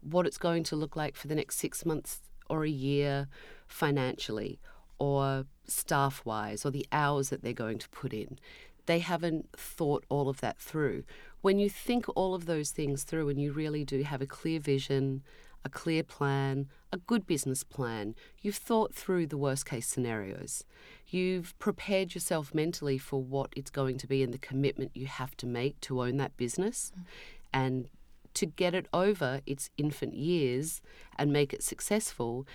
what 0.03 0.27
it's 0.27 0.37
going 0.37 0.63
to 0.65 0.77
look 0.77 0.95
like 0.95 1.17
for 1.17 1.27
the 1.27 1.35
next 1.35 1.57
six 1.57 1.87
months 1.87 2.21
or 2.51 2.65
a 2.65 2.69
year 2.69 3.29
financially, 3.67 4.61
or 4.99 5.47
staff 5.67 6.21
wise, 6.27 6.67
or 6.67 6.71
the 6.71 6.87
hours 6.93 7.31
that 7.31 7.43
they're 7.43 7.53
going 7.55 7.79
to 7.79 7.89
put 7.89 8.13
in. 8.13 8.39
They 8.87 9.01
haven't 9.01 9.49
thought 9.57 10.05
all 10.09 10.29
of 10.29 10.41
that 10.41 10.59
through. 10.59 11.05
When 11.41 11.59
you 11.59 11.71
think 11.71 12.07
all 12.15 12.35
of 12.35 12.47
those 12.47 12.71
things 12.71 13.03
through 13.03 13.29
and 13.29 13.41
you 13.41 13.53
really 13.53 13.85
do 13.85 14.03
have 14.03 14.21
a 14.21 14.27
clear 14.27 14.61
vision, 14.61 15.23
a 15.65 15.69
clear 15.69 16.03
plan, 16.03 16.69
a 16.93 16.97
good 16.97 17.27
business 17.27 17.63
plan, 17.63 18.15
you've 18.41 18.57
thought 18.57 18.95
through 18.95 19.27
the 19.27 19.37
worst 19.37 19.67
case 19.67 19.87
scenarios. 19.87 20.65
You've 21.07 21.59
prepared 21.59 22.15
yourself 22.15 22.55
mentally 22.55 22.99
for 22.99 23.23
what 23.23 23.53
it's 23.57 23.71
going 23.71 23.99
to 23.99 24.07
be 24.07 24.23
and 24.23 24.33
the 24.33 24.39
commitment 24.39 24.93
you 24.95 25.07
have 25.07 25.37
to 25.39 25.47
make 25.47 25.81
to 25.83 26.03
own 26.03 26.17
that 26.17 26.37
business 26.37 26.93
mm. 26.97 27.05
and 27.53 27.89
to 28.35 28.47
get 28.47 28.75
it 28.75 28.87
over 28.93 29.41
its 29.47 29.71
infant 29.77 30.15
years 30.15 30.81
and 31.19 31.33
make 31.33 31.53
it 31.53 31.63
successful. 31.63 32.47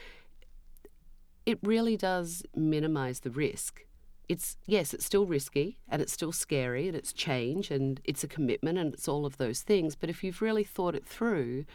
It 1.45 1.59
really 1.61 1.97
does 1.97 2.43
minimize 2.55 3.19
the 3.21 3.29
risk. 3.29 3.85
It's 4.27 4.57
yes, 4.65 4.93
it's 4.93 5.05
still 5.05 5.25
risky 5.25 5.77
and 5.87 6.01
it's 6.01 6.13
still 6.13 6.31
scary 6.31 6.87
and 6.87 6.97
it's 6.97 7.13
change 7.13 7.71
and 7.71 8.01
it's 8.03 8.23
a 8.23 8.27
commitment 8.27 8.77
and 8.77 8.93
it's 8.93 9.07
all 9.07 9.25
of 9.25 9.37
those 9.37 9.61
things. 9.61 9.95
But 9.95 10.09
if 10.09 10.23
you've 10.23 10.41
really 10.41 10.63
thought 10.63 10.95
it 10.95 11.05
through 11.05 11.65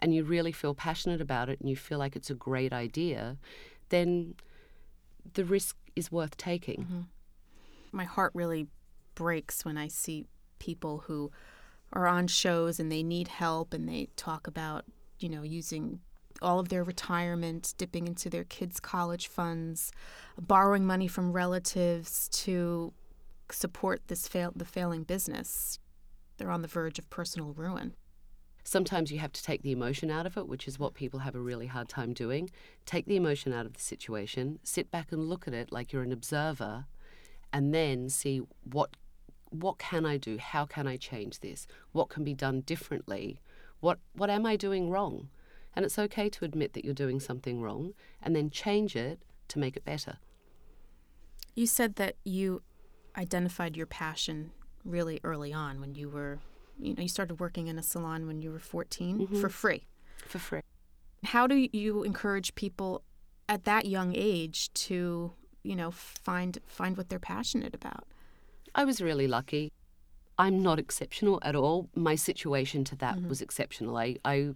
and 0.00 0.14
you 0.14 0.24
really 0.24 0.52
feel 0.52 0.74
passionate 0.74 1.20
about 1.20 1.48
it 1.48 1.60
and 1.60 1.68
you 1.68 1.76
feel 1.76 1.98
like 1.98 2.14
it's 2.16 2.30
a 2.30 2.34
great 2.34 2.72
idea, 2.72 3.38
then 3.88 4.34
the 5.34 5.44
risk 5.44 5.76
is 5.94 6.12
worth 6.12 6.36
taking. 6.36 6.82
Mm-hmm. 6.82 7.00
my 7.92 8.04
heart 8.04 8.32
really 8.34 8.68
breaks 9.14 9.64
when 9.64 9.78
I 9.78 9.88
see 9.88 10.26
people 10.58 11.04
who 11.06 11.30
are 11.92 12.06
on 12.06 12.26
shows 12.26 12.78
and 12.78 12.92
they 12.92 13.02
need 13.02 13.28
help 13.28 13.72
and 13.72 13.88
they 13.88 14.08
talk 14.16 14.46
about, 14.46 14.84
you 15.18 15.28
know, 15.28 15.42
using 15.42 16.00
all 16.42 16.58
of 16.58 16.68
their 16.68 16.84
retirement, 16.84 17.74
dipping 17.78 18.06
into 18.06 18.28
their 18.30 18.44
kids' 18.44 18.80
college 18.80 19.28
funds, 19.28 19.92
borrowing 20.40 20.86
money 20.86 21.08
from 21.08 21.32
relatives 21.32 22.28
to 22.28 22.92
support 23.50 24.02
this 24.08 24.26
fail 24.26 24.52
the 24.54 24.64
failing 24.64 25.02
business. 25.02 25.78
They're 26.38 26.50
on 26.50 26.62
the 26.62 26.68
verge 26.68 26.98
of 26.98 27.08
personal 27.10 27.52
ruin. 27.52 27.94
Sometimes 28.64 29.12
you 29.12 29.20
have 29.20 29.32
to 29.32 29.42
take 29.42 29.62
the 29.62 29.70
emotion 29.70 30.10
out 30.10 30.26
of 30.26 30.36
it, 30.36 30.48
which 30.48 30.66
is 30.66 30.78
what 30.78 30.92
people 30.92 31.20
have 31.20 31.36
a 31.36 31.40
really 31.40 31.68
hard 31.68 31.88
time 31.88 32.12
doing. 32.12 32.50
Take 32.84 33.06
the 33.06 33.14
emotion 33.14 33.52
out 33.52 33.64
of 33.64 33.74
the 33.74 33.80
situation, 33.80 34.58
sit 34.64 34.90
back 34.90 35.12
and 35.12 35.28
look 35.28 35.46
at 35.46 35.54
it 35.54 35.70
like 35.70 35.92
you're 35.92 36.02
an 36.02 36.10
observer, 36.10 36.86
and 37.52 37.72
then 37.72 38.08
see 38.08 38.42
what 38.64 38.96
what 39.50 39.78
can 39.78 40.04
I 40.04 40.16
do? 40.16 40.36
How 40.38 40.66
can 40.66 40.88
I 40.88 40.96
change 40.96 41.38
this? 41.38 41.68
What 41.92 42.08
can 42.08 42.24
be 42.24 42.34
done 42.34 42.62
differently? 42.62 43.40
What 43.78 44.00
what 44.14 44.30
am 44.30 44.44
I 44.44 44.56
doing 44.56 44.90
wrong? 44.90 45.28
And 45.76 45.84
it's 45.84 45.98
okay 45.98 46.30
to 46.30 46.44
admit 46.46 46.72
that 46.72 46.84
you're 46.84 46.94
doing 46.94 47.20
something 47.20 47.60
wrong 47.60 47.92
and 48.22 48.34
then 48.34 48.48
change 48.48 48.96
it 48.96 49.20
to 49.48 49.58
make 49.58 49.76
it 49.76 49.84
better. 49.84 50.16
You 51.54 51.66
said 51.66 51.96
that 51.96 52.16
you 52.24 52.62
identified 53.16 53.76
your 53.76 53.86
passion 53.86 54.52
really 54.84 55.20
early 55.22 55.52
on 55.52 55.80
when 55.80 55.94
you 55.94 56.08
were, 56.08 56.38
you 56.78 56.94
know, 56.94 57.02
you 57.02 57.08
started 57.08 57.38
working 57.40 57.66
in 57.66 57.78
a 57.78 57.82
salon 57.82 58.26
when 58.26 58.40
you 58.40 58.50
were 58.50 58.58
14 58.58 59.18
mm-hmm. 59.18 59.40
for 59.40 59.50
free. 59.50 59.86
For 60.26 60.38
free. 60.38 60.60
How 61.24 61.46
do 61.46 61.68
you 61.72 62.02
encourage 62.04 62.54
people 62.54 63.02
at 63.48 63.64
that 63.64 63.84
young 63.86 64.14
age 64.16 64.72
to, 64.74 65.32
you 65.62 65.76
know, 65.76 65.90
find 65.90 66.58
find 66.66 66.96
what 66.96 67.10
they're 67.10 67.18
passionate 67.18 67.74
about? 67.74 68.04
I 68.74 68.84
was 68.84 69.00
really 69.00 69.26
lucky. 69.26 69.72
I'm 70.38 70.62
not 70.62 70.78
exceptional 70.78 71.38
at 71.42 71.56
all. 71.56 71.88
My 71.94 72.14
situation 72.14 72.84
to 72.84 72.96
that 72.96 73.16
mm-hmm. 73.16 73.28
was 73.28 73.40
exceptional. 73.40 73.96
I, 73.96 74.16
I 74.24 74.54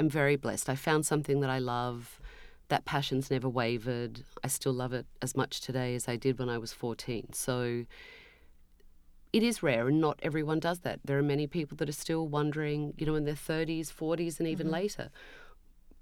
am 0.00 0.08
very 0.08 0.36
blessed. 0.36 0.68
I 0.68 0.74
found 0.74 1.06
something 1.06 1.40
that 1.40 1.50
I 1.50 1.58
love. 1.58 2.20
That 2.68 2.84
passion's 2.84 3.30
never 3.30 3.48
wavered. 3.48 4.24
I 4.42 4.48
still 4.48 4.72
love 4.72 4.92
it 4.92 5.06
as 5.22 5.36
much 5.36 5.60
today 5.60 5.94
as 5.94 6.08
I 6.08 6.16
did 6.16 6.38
when 6.38 6.48
I 6.48 6.58
was 6.58 6.72
14. 6.72 7.32
So 7.32 7.84
it 9.32 9.42
is 9.42 9.62
rare, 9.62 9.88
and 9.88 10.00
not 10.00 10.18
everyone 10.22 10.58
does 10.58 10.80
that. 10.80 11.00
There 11.04 11.18
are 11.18 11.22
many 11.22 11.46
people 11.46 11.76
that 11.76 11.88
are 11.88 11.92
still 11.92 12.26
wondering, 12.26 12.94
you 12.98 13.06
know, 13.06 13.14
in 13.14 13.24
their 13.24 13.34
30s, 13.34 13.92
40s, 13.92 14.40
and 14.40 14.48
even 14.48 14.66
mm-hmm. 14.66 14.74
later, 14.74 15.10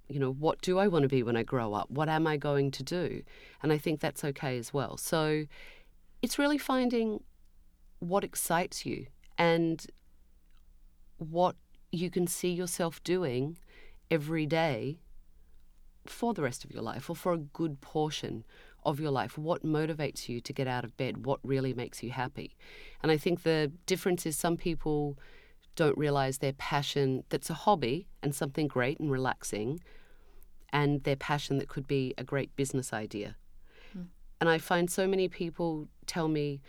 you 0.09 0.19
know, 0.19 0.33
what 0.33 0.63
do 0.63 0.79
I 0.79 0.89
want 0.89 1.03
to 1.03 1.09
be 1.09 1.23
when 1.23 1.37
I 1.37 1.43
grow 1.43 1.75
up? 1.75 1.91
What 1.91 2.09
am 2.09 2.27
I 2.27 2.39
going 2.39 2.71
to 2.73 2.83
do? 2.83 3.23
And 3.63 3.73
I 3.73 3.79
think 3.79 4.01
that's 4.01 4.25
okay 4.25 4.57
as 4.57 4.73
well. 4.73 4.97
So 4.97 5.45
it's 6.23 6.39
really 6.39 6.59
finding 6.59 7.23
what 7.99 8.25
excites 8.25 8.87
you 8.87 9.07
and 9.37 9.87
what 11.19 11.57
you 11.93 12.11
can 12.11 12.27
see 12.27 12.51
yourself 12.51 13.03
doing 13.05 13.59
every 14.11 14.47
day 14.47 15.01
for 16.07 16.33
the 16.33 16.43
rest 16.43 16.65
of 16.65 16.71
your 16.71 16.83
life 16.83 17.11
or 17.11 17.17
for 17.17 17.33
a 17.33 17.39
good 17.39 17.81
portion 17.81 18.45
of 18.85 18.99
your 19.01 19.11
life. 19.11 19.37
What 19.37 19.65
motivates 19.65 20.29
you 20.29 20.41
to 20.41 20.53
get 20.53 20.67
out 20.67 20.85
of 20.85 20.97
bed? 20.97 21.27
What 21.27 21.41
really 21.43 21.75
makes 21.75 22.03
you 22.03 22.11
happy? 22.11 22.57
And 23.03 23.13
I 23.13 23.17
think 23.17 23.43
the 23.43 23.73
difference 23.87 24.25
is 24.25 24.37
some 24.37 24.57
people 24.57 25.19
don't 25.77 25.99
realize 25.99 26.39
their 26.39 26.55
passion 26.55 27.25
that's 27.29 27.51
a 27.51 27.55
hobby 27.55 28.09
and 28.23 28.35
something 28.35 28.67
great 28.67 28.99
and 28.99 29.11
relaxing 29.11 29.81
and 30.71 31.05
their 31.05 31.17
passion 31.17 31.59
that 31.59 31.69
could 31.69 31.87
be 31.87 32.15
a 32.19 32.25
great 32.25 32.55
business 32.57 32.93
idea. 32.93 33.37
Hmm. 33.93 34.03
And 34.41 34.49
I 34.49 34.59
find 34.59 34.91
so 34.91 35.07
many 35.07 35.29
people 35.29 35.89
tell 36.07 36.29
me, 36.29 36.61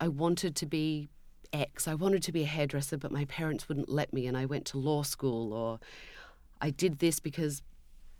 I 0.00 0.08
wanted 0.08 0.54
to 0.56 0.66
be 0.66 1.08
X. 1.52 1.88
I 1.88 1.94
wanted 1.94 2.22
to 2.24 2.32
be 2.32 2.42
a 2.42 2.46
hairdresser, 2.46 2.98
but 2.98 3.10
my 3.10 3.24
parents 3.24 3.68
wouldn't 3.68 3.88
let 3.88 4.12
me, 4.12 4.26
and 4.26 4.36
I 4.36 4.44
went 4.44 4.66
to 4.66 4.78
law 4.78 5.02
school, 5.02 5.52
or 5.52 5.80
I 6.66 6.70
did 6.70 6.98
this 6.98 7.20
because 7.20 7.62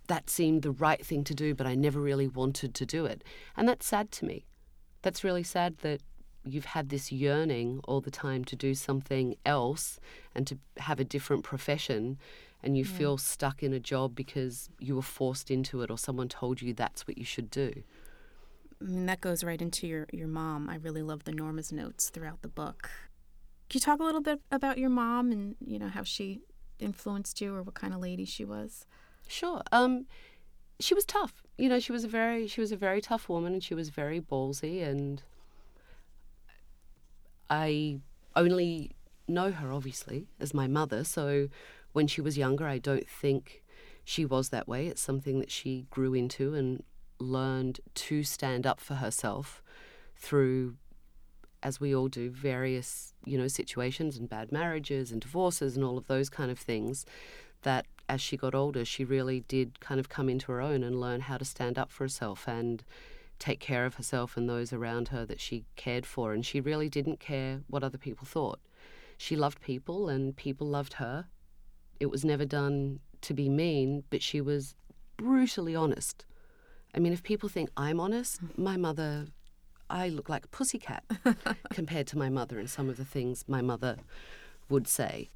that 0.07 0.31
seemed 0.31 0.63
the 0.63 0.71
right 0.71 1.05
thing 1.05 1.25
to 1.25 1.35
do, 1.35 1.53
but 1.53 1.67
I 1.67 1.75
never 1.75 2.01
really 2.01 2.29
wanted 2.29 2.75
to 2.75 2.87
do 2.87 3.05
it. 3.05 3.25
And 3.57 3.69
that's 3.69 3.85
sad 3.85 4.13
to 4.13 4.25
me. 4.25 4.47
That's 5.03 5.25
really 5.25 5.43
sad 5.43 5.79
that 5.79 6.01
you've 6.45 6.67
had 6.67 6.91
this 6.91 7.11
yearning 7.11 7.81
all 7.89 8.01
the 8.01 8.11
time 8.11 8.45
to 8.45 8.55
do 8.55 8.73
something 8.73 9.35
else 9.45 9.99
and 10.33 10.47
to 10.47 10.59
have 10.77 11.01
a 11.01 11.05
different 11.05 11.43
profession, 11.43 12.19
and 12.63 12.79
you 12.79 12.85
mm. 12.85 12.89
feel 12.89 13.19
stuck 13.19 13.65
in 13.65 13.73
a 13.73 13.81
job 13.81 14.15
because 14.15 14.71
you 14.79 14.95
were 14.95 15.03
forced 15.03 15.51
into 15.51 15.83
it 15.83 15.91
or 15.91 15.99
someone 15.99 16.29
told 16.29 16.63
you 16.63 16.73
that's 16.73 17.05
what 17.09 17.19
you 17.19 17.25
should 17.25 17.51
do. 17.51 17.73
I 18.81 18.85
mean, 18.85 19.07
that 19.07 19.21
goes 19.21 19.43
right 19.43 19.61
into 19.61 19.89
your, 19.89 20.07
your 20.13 20.29
mom. 20.29 20.69
I 20.69 20.77
really 20.77 21.03
love 21.03 21.25
the 21.25 21.33
Norma's 21.33 21.73
notes 21.73 22.11
throughout 22.11 22.43
the 22.43 22.49
book. 22.49 22.91
Can 23.69 23.79
you 23.79 23.81
talk 23.81 23.99
a 23.99 24.05
little 24.05 24.21
bit 24.21 24.41
about 24.53 24.79
your 24.79 24.91
mom 24.91 25.33
and, 25.33 25.57
you 25.61 25.81
know, 25.81 25.89
how 25.89 26.05
she 26.05 26.43
influenced 26.79 27.41
you 27.41 27.55
or 27.55 27.63
what 27.63 27.75
kind 27.75 27.95
of 27.95 28.01
lady 28.01 28.25
she 28.25 28.45
was? 28.45 28.87
Sure. 29.27 29.63
Um, 29.73 30.07
she 30.79 30.95
was 30.95 31.05
tough. 31.05 31.43
You 31.59 31.69
know, 31.69 31.81
she 31.81 31.93
was 31.93 32.05
a 32.05 32.09
very 32.09 32.47
she 32.47 32.61
was 32.61 32.73
a 32.73 32.77
very 32.77 33.01
tough 33.01 33.29
woman, 33.29 33.53
and 33.55 33.63
she 33.63 33.75
was 33.75 33.89
very 33.89 34.21
ballsy. 34.21 34.83
And 34.83 35.23
I 37.49 38.01
only 38.35 38.93
know 39.29 39.51
her 39.51 39.73
obviously 39.73 40.27
as 40.39 40.55
my 40.55 40.67
mother. 40.67 41.05
So 41.05 41.49
when 41.93 42.07
she 42.07 42.21
was 42.21 42.37
younger, 42.37 42.67
I 42.67 42.79
don't 42.79 43.09
think 43.09 43.63
she 44.05 44.25
was 44.25 44.51
that 44.51 44.69
way. 44.69 44.87
It's 44.87 45.01
something 45.01 45.41
that 45.41 45.51
she 45.51 45.87
grew 45.91 46.15
into 46.15 46.55
and 46.55 46.83
learned 47.19 47.81
to 47.95 48.23
stand 48.23 48.67
up 48.67 48.81
for 48.81 48.95
herself 48.95 49.63
through 50.15 50.77
as 51.67 51.81
we 51.81 51.93
all 51.93 52.07
do, 52.07 52.31
various, 52.31 53.13
you 53.25 53.37
know, 53.37 53.49
situations 53.49 54.17
and 54.17 54.29
bad 54.29 54.53
marriages 54.53 55.11
and 55.11 55.21
divorces 55.21 55.75
and 55.75 55.85
all 55.85 55.99
of 55.99 56.07
those 56.07 56.31
kind 56.31 56.49
of 56.49 56.61
things, 56.61 57.05
that 57.63 57.85
as 58.09 58.21
she 58.21 58.37
got 58.37 58.55
older, 58.55 58.85
she 58.85 59.05
really 59.05 59.41
did 59.49 59.81
kind 59.81 59.99
of 59.99 60.09
come 60.09 60.29
into 60.29 60.53
her 60.53 60.61
own 60.61 60.85
and 60.85 61.01
learn 61.01 61.23
how 61.23 61.37
to 61.37 61.45
stand 61.45 61.77
up 61.77 61.91
for 61.91 62.05
herself 62.05 62.47
and 62.47 62.85
take 63.41 63.59
care 63.59 63.85
of 63.85 63.97
herself 63.97 64.37
and 64.37 64.49
those 64.49 64.73
around 64.73 65.09
her 65.09 65.27
that 65.27 65.41
she 65.41 65.65
cared 65.75 66.07
for. 66.07 66.33
And 66.33 66.47
she 66.47 66.61
really 66.61 66.89
didn't 66.89 67.19
care 67.19 67.63
what 67.67 67.83
other 67.83 67.99
people 67.99 68.29
thought. 68.29 68.61
She 69.19 69.35
loved 69.35 69.61
people 69.61 70.09
and 70.09 70.37
people 70.37 70.69
loved 70.69 70.95
her. 70.95 71.27
It 71.99 72.13
was 72.13 72.25
never 72.25 72.45
done 72.45 73.01
to 73.23 73.35
be 73.35 73.49
mean, 73.49 74.05
but 74.09 74.23
she 74.23 74.41
was 74.41 74.77
brutally 75.17 75.75
honest. 75.75 76.27
I 76.95 77.01
mean, 77.01 77.13
if 77.13 77.25
people 77.25 77.49
think 77.49 77.71
I'm 77.77 77.99
honest, 77.99 78.39
my 78.57 78.77
mother, 78.77 79.27
I 79.89 80.09
look 80.09 80.29
like 80.29 80.45
a 80.45 80.49
pussycat 80.49 81.05
compared 81.71 82.07
to 82.09 82.19
my 82.19 82.29
mother 82.29 82.59
and 82.59 82.69
some 82.69 82.89
of 82.89 82.97
the 82.97 83.05
things 83.05 83.45
my 83.47 83.63
mother 83.63 83.97
would 84.69 84.89
say. 84.89 85.31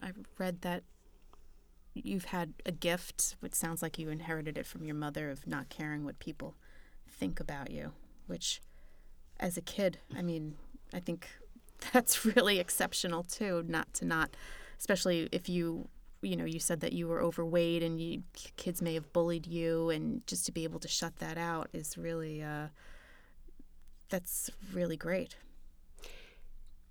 I've 0.00 0.16
read 0.38 0.62
that 0.62 0.84
you've 1.94 2.26
had 2.26 2.54
a 2.64 2.72
gift, 2.72 3.36
which 3.40 3.54
sounds 3.54 3.82
like 3.82 3.98
you 3.98 4.08
inherited 4.08 4.56
it 4.56 4.66
from 4.66 4.84
your 4.84 4.94
mother, 4.94 5.30
of 5.30 5.46
not 5.46 5.68
caring 5.68 6.04
what 6.04 6.18
people 6.18 6.54
think 7.08 7.40
about 7.40 7.70
you, 7.70 7.92
which 8.26 8.60
as 9.40 9.56
a 9.56 9.60
kid, 9.60 9.98
I 10.16 10.22
mean, 10.22 10.56
I 10.92 11.00
think 11.00 11.28
that's 11.92 12.24
really 12.24 12.58
exceptional 12.58 13.22
too, 13.22 13.64
not 13.66 13.92
to 13.94 14.04
not, 14.04 14.36
especially 14.78 15.28
if 15.32 15.48
you, 15.48 15.88
you 16.22 16.36
know, 16.36 16.44
you 16.44 16.58
said 16.58 16.80
that 16.80 16.92
you 16.92 17.06
were 17.06 17.20
overweight 17.20 17.82
and 17.82 18.00
you, 18.00 18.22
kids 18.56 18.82
may 18.82 18.94
have 18.94 19.12
bullied 19.12 19.46
you, 19.46 19.90
and 19.90 20.26
just 20.26 20.46
to 20.46 20.52
be 20.52 20.64
able 20.64 20.80
to 20.80 20.88
shut 20.88 21.16
that 21.16 21.38
out 21.38 21.68
is 21.72 21.96
really, 21.98 22.42
uh, 22.42 22.68
that's 24.08 24.50
really 24.72 24.96
great. 24.96 25.36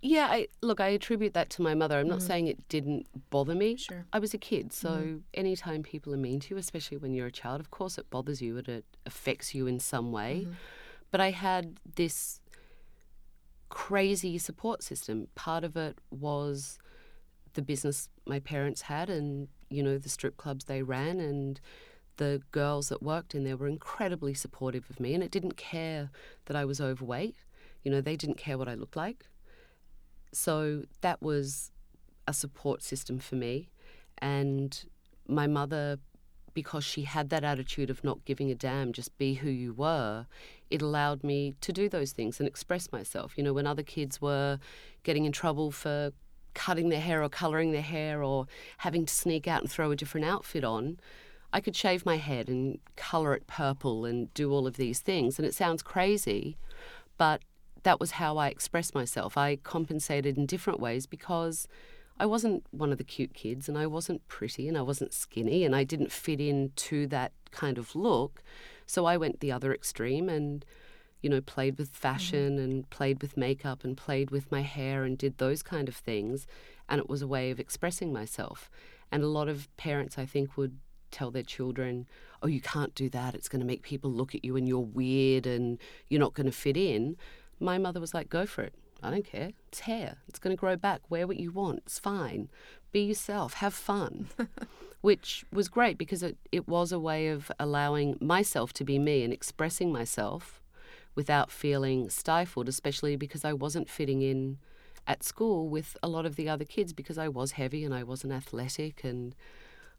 Yeah, 0.02 0.28
I, 0.30 0.48
look, 0.62 0.80
I 0.80 0.90
attribute 0.90 1.34
that 1.34 1.50
to 1.52 1.62
my 1.64 1.74
mother. 1.74 1.98
I'm 1.98 2.08
not 2.08 2.20
Mhm. 2.20 2.28
saying 2.28 2.48
it 2.48 2.68
didn't 2.70 3.08
bother 3.32 3.56
me. 3.56 3.78
Sure. 3.78 4.06
I 4.14 4.20
was 4.20 4.34
a 4.34 4.38
kid, 4.38 4.72
so 4.72 4.90
Mhm. 4.90 5.24
anytime 5.34 5.82
people 5.82 6.14
are 6.14 6.18
mean 6.18 6.40
to 6.42 6.54
you, 6.54 6.58
especially 6.58 6.98
when 6.98 7.14
you're 7.14 7.28
a 7.28 7.32
child, 7.32 7.60
of 7.60 7.72
course 7.72 7.98
it 7.98 8.10
bothers 8.10 8.42
you 8.42 8.58
and 8.58 8.70
it 8.70 8.86
affects 9.06 9.56
you 9.56 9.66
in 9.66 9.80
some 9.80 10.12
way. 10.12 10.46
Mhm. 10.46 10.56
But 11.10 11.20
I 11.20 11.32
had 11.32 11.80
this 11.96 12.42
crazy 13.70 14.38
support 14.38 14.84
system. 14.84 15.28
Part 15.36 15.64
of 15.64 15.76
it 15.76 16.00
was 16.12 16.78
the 17.54 17.62
business 17.62 18.10
my 18.26 18.40
parents 18.40 18.84
had 18.84 19.10
and, 19.10 19.48
you 19.70 19.82
know, 19.82 19.98
the 19.98 20.10
strip 20.10 20.38
clubs 20.38 20.66
they 20.66 20.84
ran 20.84 21.20
and 21.20 21.60
the 22.18 22.42
girls 22.52 22.90
that 22.90 23.02
worked 23.02 23.34
in 23.34 23.44
there 23.44 23.58
were 23.58 23.68
incredibly 23.68 24.34
supportive 24.34 24.90
of 24.90 25.00
me 25.00 25.14
and 25.14 25.24
it 25.24 25.32
didn't 25.32 25.58
care 25.58 26.12
that 26.46 26.56
I 26.56 26.66
was 26.66 26.82
overweight. 26.82 27.36
You 27.84 27.92
know, 27.92 28.02
they 28.02 28.16
didn't 28.16 28.38
care 28.38 28.58
what 28.58 28.68
I 28.68 28.76
looked 28.76 28.96
like. 28.96 29.28
So 30.34 30.84
that 31.02 31.22
was 31.22 31.72
a 32.28 32.34
support 32.34 32.84
system 32.84 33.20
for 33.20 33.36
me. 33.36 33.70
And 34.18 34.84
my 35.28 35.48
mother, 35.48 36.00
because 36.54 36.84
she 36.84 37.04
had 37.04 37.30
that 37.30 37.44
attitude 37.44 37.90
of 37.90 38.04
not 38.04 38.26
giving 38.26 38.52
a 38.52 38.56
damn, 38.56 38.92
just 38.92 39.18
be 39.18 39.36
who 39.36 39.50
you 39.50 39.74
were, 39.74 40.26
it 40.70 40.82
allowed 40.82 41.24
me 41.24 41.56
to 41.62 41.72
do 41.72 41.88
those 41.88 42.12
things 42.12 42.40
and 42.40 42.48
express 42.48 42.92
myself. 42.92 43.38
You 43.38 43.44
know, 43.44 43.54
when 43.54 43.68
other 43.68 43.84
kids 43.84 44.22
were 44.22 44.60
getting 45.04 45.26
in 45.26 45.32
trouble 45.32 45.72
for 45.72 46.12
cutting 46.54 46.90
their 46.90 47.00
hair 47.00 47.24
or 47.24 47.30
colouring 47.30 47.72
their 47.72 47.82
hair 47.82 48.24
or 48.24 48.48
having 48.80 49.06
to 49.06 49.14
sneak 49.14 49.48
out 49.48 49.62
and 49.62 49.72
throw 49.72 49.92
a 49.92 49.96
different 49.96 50.26
outfit 50.26 50.64
on, 50.64 51.00
I 51.58 51.60
could 51.60 51.76
shave 51.76 52.06
my 52.06 52.18
head 52.18 52.50
and 52.50 52.78
colour 52.96 53.34
it 53.34 53.48
purple 53.48 54.06
and 54.06 54.32
do 54.36 54.52
all 54.52 54.68
of 54.68 54.78
these 54.78 55.00
things. 55.00 55.40
And 55.40 55.46
it 55.48 55.56
sounds 55.56 55.82
crazy, 55.82 56.56
but 57.18 57.42
that 57.82 58.00
was 58.00 58.12
how 58.12 58.38
I 58.38 58.50
expressed 58.50 58.94
myself. 58.94 59.36
I 59.36 59.56
compensated 59.56 60.38
in 60.38 60.46
different 60.46 60.80
ways 60.80 61.08
because 61.08 61.68
I 62.20 62.28
wasn't 62.28 62.64
one 62.70 62.92
of 62.92 63.00
the 63.00 63.04
cute 63.04 63.34
kids 63.34 63.68
and 63.68 63.76
I 63.76 63.88
wasn't 63.88 64.28
pretty 64.28 64.68
and 64.68 64.78
I 64.78 64.84
wasn't 64.84 65.14
skinny 65.14 65.66
and 65.66 65.76
I 65.76 65.84
didn't 65.84 66.12
fit 66.12 66.40
into 66.40 67.08
that 67.08 67.32
kind 67.50 67.80
of 67.80 67.96
look. 67.96 68.44
So 68.86 69.08
I 69.08 69.18
went 69.18 69.40
the 69.40 69.52
other 69.52 69.74
extreme 69.74 70.30
and, 70.30 70.64
you 71.24 71.30
know, 71.32 71.42
played 71.42 71.80
with 71.80 71.90
fashion 71.90 72.60
mm. 72.60 72.64
and 72.64 72.90
played 72.92 73.20
with 73.20 73.36
makeup 73.36 73.84
and 73.84 73.98
played 73.98 74.30
with 74.30 74.52
my 74.52 74.62
hair 74.62 75.06
and 75.06 75.18
did 75.18 75.40
those 75.40 75.64
kind 75.64 75.90
of 75.90 75.96
things. 75.96 76.46
And 76.88 77.00
it 77.00 77.10
was 77.10 77.24
a 77.24 77.28
way 77.28 77.50
of 77.50 77.60
expressing 77.60 78.14
myself. 78.14 78.70
And 79.12 79.24
a 79.24 79.28
lot 79.28 79.48
of 79.50 79.76
parents, 79.76 80.20
I 80.20 80.28
think, 80.28 80.56
would 80.56 80.78
tell 81.12 81.32
their 81.32 81.44
children, 81.44 82.08
oh, 82.42 82.48
you 82.48 82.62
can't 82.62 82.94
do 82.96 83.10
that. 83.10 83.36
It's 83.36 83.50
going 83.50 83.60
to 83.60 83.66
make 83.66 83.82
people 83.82 84.12
look 84.12 84.36
at 84.36 84.46
you 84.46 84.56
and 84.56 84.68
you're 84.68 84.80
weird 84.80 85.48
and 85.48 85.80
you're 86.10 86.20
not 86.20 86.34
going 86.34 86.46
to 86.46 86.52
fit 86.52 86.78
in. 86.78 87.18
My 87.60 87.78
mother 87.78 88.00
was 88.00 88.14
like, 88.14 88.30
go 88.30 88.46
for 88.46 88.64
it. 88.64 88.74
I 89.02 89.12
don't 89.12 89.26
care. 89.26 89.52
It's 89.68 89.82
hair. 89.82 90.18
It's 90.28 90.40
going 90.40 90.56
to 90.56 90.60
grow 90.60 90.76
back. 90.76 91.02
Wear 91.10 91.28
what 91.28 91.38
you 91.38 91.52
want. 91.52 91.84
It's 91.86 92.00
fine. 92.00 92.50
Be 92.92 93.02
yourself. 93.02 93.54
Have 93.56 93.74
fun. 93.74 94.28
Which 95.02 95.46
was 95.54 95.68
great 95.68 95.98
because 95.98 96.24
it, 96.24 96.38
it 96.52 96.68
was 96.68 96.92
a 96.92 97.00
way 97.00 97.28
of 97.28 97.52
allowing 97.60 98.18
myself 98.20 98.74
to 98.74 98.84
be 98.84 98.98
me 98.98 99.24
and 99.24 99.32
expressing 99.32 99.92
myself 99.92 100.62
without 101.14 101.52
feeling 101.52 102.10
stifled, 102.10 102.68
especially 102.68 103.16
because 103.16 103.46
I 103.46 103.54
wasn't 103.54 103.90
fitting 103.90 104.22
in 104.22 104.58
at 105.08 105.24
school 105.24 105.70
with 105.70 105.96
a 106.04 106.08
lot 106.08 106.26
of 106.26 106.36
the 106.36 106.50
other 106.50 106.66
kids 106.66 106.94
because 106.94 107.18
I 107.18 107.28
was 107.28 107.54
heavy 107.54 107.84
and 107.84 107.94
I 107.94 108.04
wasn't 108.04 108.34
athletic 108.34 109.04
and 109.04 109.34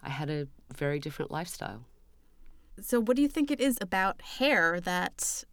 I 0.03 0.11
had 0.11 0.31
a 0.31 0.49
very 0.75 0.99
different 0.99 1.31
lifestyle. 1.31 1.85
So, 2.81 3.01
what 3.01 3.17
do 3.17 3.23
you 3.23 3.29
think 3.29 3.51
it 3.51 3.61
is 3.61 3.79
about 3.81 4.23
hair 4.23 4.81
that 4.81 5.45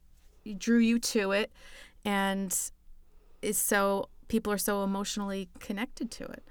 drew 0.57 0.77
you 0.77 0.99
to 0.99 1.31
it 1.31 1.51
and 2.03 2.55
is 3.41 3.57
so 3.57 4.09
people 4.27 4.53
are 4.53 4.59
so 4.59 4.83
emotionally 4.83 5.49
connected 5.59 6.11
to 6.11 6.25
it? 6.25 6.43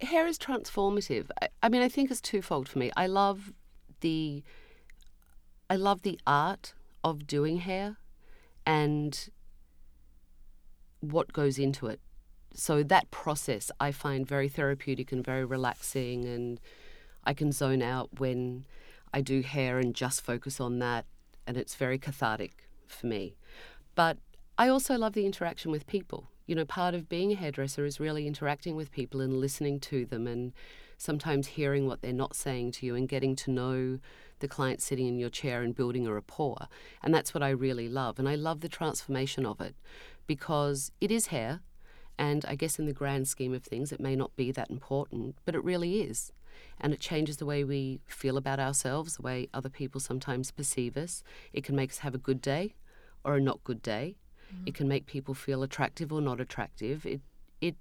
hair 0.00 0.26
is 0.26 0.38
transformative. 0.38 1.28
I, 1.42 1.48
I 1.62 1.68
mean, 1.68 1.82
I 1.82 1.88
think 1.88 2.10
it's 2.10 2.20
twofold 2.20 2.68
for 2.68 2.78
me. 2.78 2.90
I 2.96 3.06
love 3.06 3.52
the 4.00 4.42
I 5.70 5.76
love 5.76 6.02
the 6.02 6.18
art 6.26 6.74
of 7.04 7.26
doing 7.26 7.58
hair 7.58 7.96
and 8.64 9.28
what 11.00 11.32
goes 11.32 11.58
into 11.58 11.86
it. 11.86 12.00
So 12.58 12.82
that 12.82 13.10
process 13.12 13.70
I 13.78 13.92
find 13.92 14.26
very 14.26 14.48
therapeutic 14.48 15.12
and 15.12 15.24
very 15.24 15.44
relaxing 15.44 16.24
and 16.24 16.60
I 17.24 17.32
can 17.32 17.52
zone 17.52 17.82
out 17.82 18.18
when 18.18 18.66
I 19.14 19.20
do 19.20 19.42
hair 19.42 19.78
and 19.78 19.94
just 19.94 20.22
focus 20.22 20.60
on 20.60 20.80
that 20.80 21.06
and 21.46 21.56
it's 21.56 21.76
very 21.76 21.98
cathartic 21.98 22.68
for 22.86 23.06
me. 23.06 23.36
But 23.94 24.18
I 24.58 24.68
also 24.68 24.98
love 24.98 25.12
the 25.12 25.24
interaction 25.24 25.70
with 25.70 25.86
people. 25.86 26.30
You 26.46 26.56
know, 26.56 26.64
part 26.64 26.94
of 26.94 27.08
being 27.08 27.30
a 27.30 27.36
hairdresser 27.36 27.84
is 27.84 28.00
really 28.00 28.26
interacting 28.26 28.74
with 28.74 28.90
people 28.90 29.20
and 29.20 29.38
listening 29.38 29.78
to 29.80 30.04
them 30.04 30.26
and 30.26 30.52
sometimes 30.96 31.46
hearing 31.48 31.86
what 31.86 32.02
they're 32.02 32.12
not 32.12 32.34
saying 32.34 32.72
to 32.72 32.86
you 32.86 32.96
and 32.96 33.08
getting 33.08 33.36
to 33.36 33.52
know 33.52 34.00
the 34.40 34.48
client 34.48 34.82
sitting 34.82 35.06
in 35.06 35.18
your 35.18 35.30
chair 35.30 35.62
and 35.62 35.76
building 35.76 36.06
a 36.06 36.12
rapport. 36.12 36.66
And 37.02 37.14
that's 37.14 37.32
what 37.32 37.42
I 37.42 37.50
really 37.50 37.88
love. 37.88 38.18
And 38.18 38.28
I 38.28 38.34
love 38.34 38.60
the 38.60 38.68
transformation 38.68 39.46
of 39.46 39.60
it 39.60 39.76
because 40.26 40.90
it 41.00 41.10
is 41.10 41.28
hair. 41.28 41.60
And 42.18 42.44
I 42.46 42.56
guess 42.56 42.78
in 42.78 42.86
the 42.86 42.92
grand 42.92 43.28
scheme 43.28 43.54
of 43.54 43.62
things, 43.62 43.92
it 43.92 44.00
may 44.00 44.16
not 44.16 44.34
be 44.34 44.50
that 44.52 44.70
important, 44.70 45.36
but 45.44 45.54
it 45.54 45.62
really 45.62 46.00
is. 46.02 46.32
And 46.80 46.92
it 46.92 47.00
changes 47.00 47.36
the 47.36 47.46
way 47.46 47.62
we 47.62 48.00
feel 48.06 48.36
about 48.36 48.58
ourselves, 48.58 49.16
the 49.16 49.22
way 49.22 49.48
other 49.54 49.68
people 49.68 50.00
sometimes 50.00 50.50
perceive 50.50 50.96
us. 50.96 51.22
It 51.52 51.62
can 51.62 51.76
make 51.76 51.90
us 51.90 51.98
have 51.98 52.14
a 52.14 52.18
good 52.18 52.42
day 52.42 52.74
or 53.24 53.36
a 53.36 53.40
not 53.40 53.62
good 53.62 53.82
day. 53.82 54.16
Mm-hmm. 54.52 54.64
It 54.66 54.74
can 54.74 54.88
make 54.88 55.06
people 55.06 55.34
feel 55.34 55.62
attractive 55.62 56.12
or 56.12 56.20
not 56.20 56.40
attractive. 56.40 57.06
It 57.06 57.20
it 57.60 57.76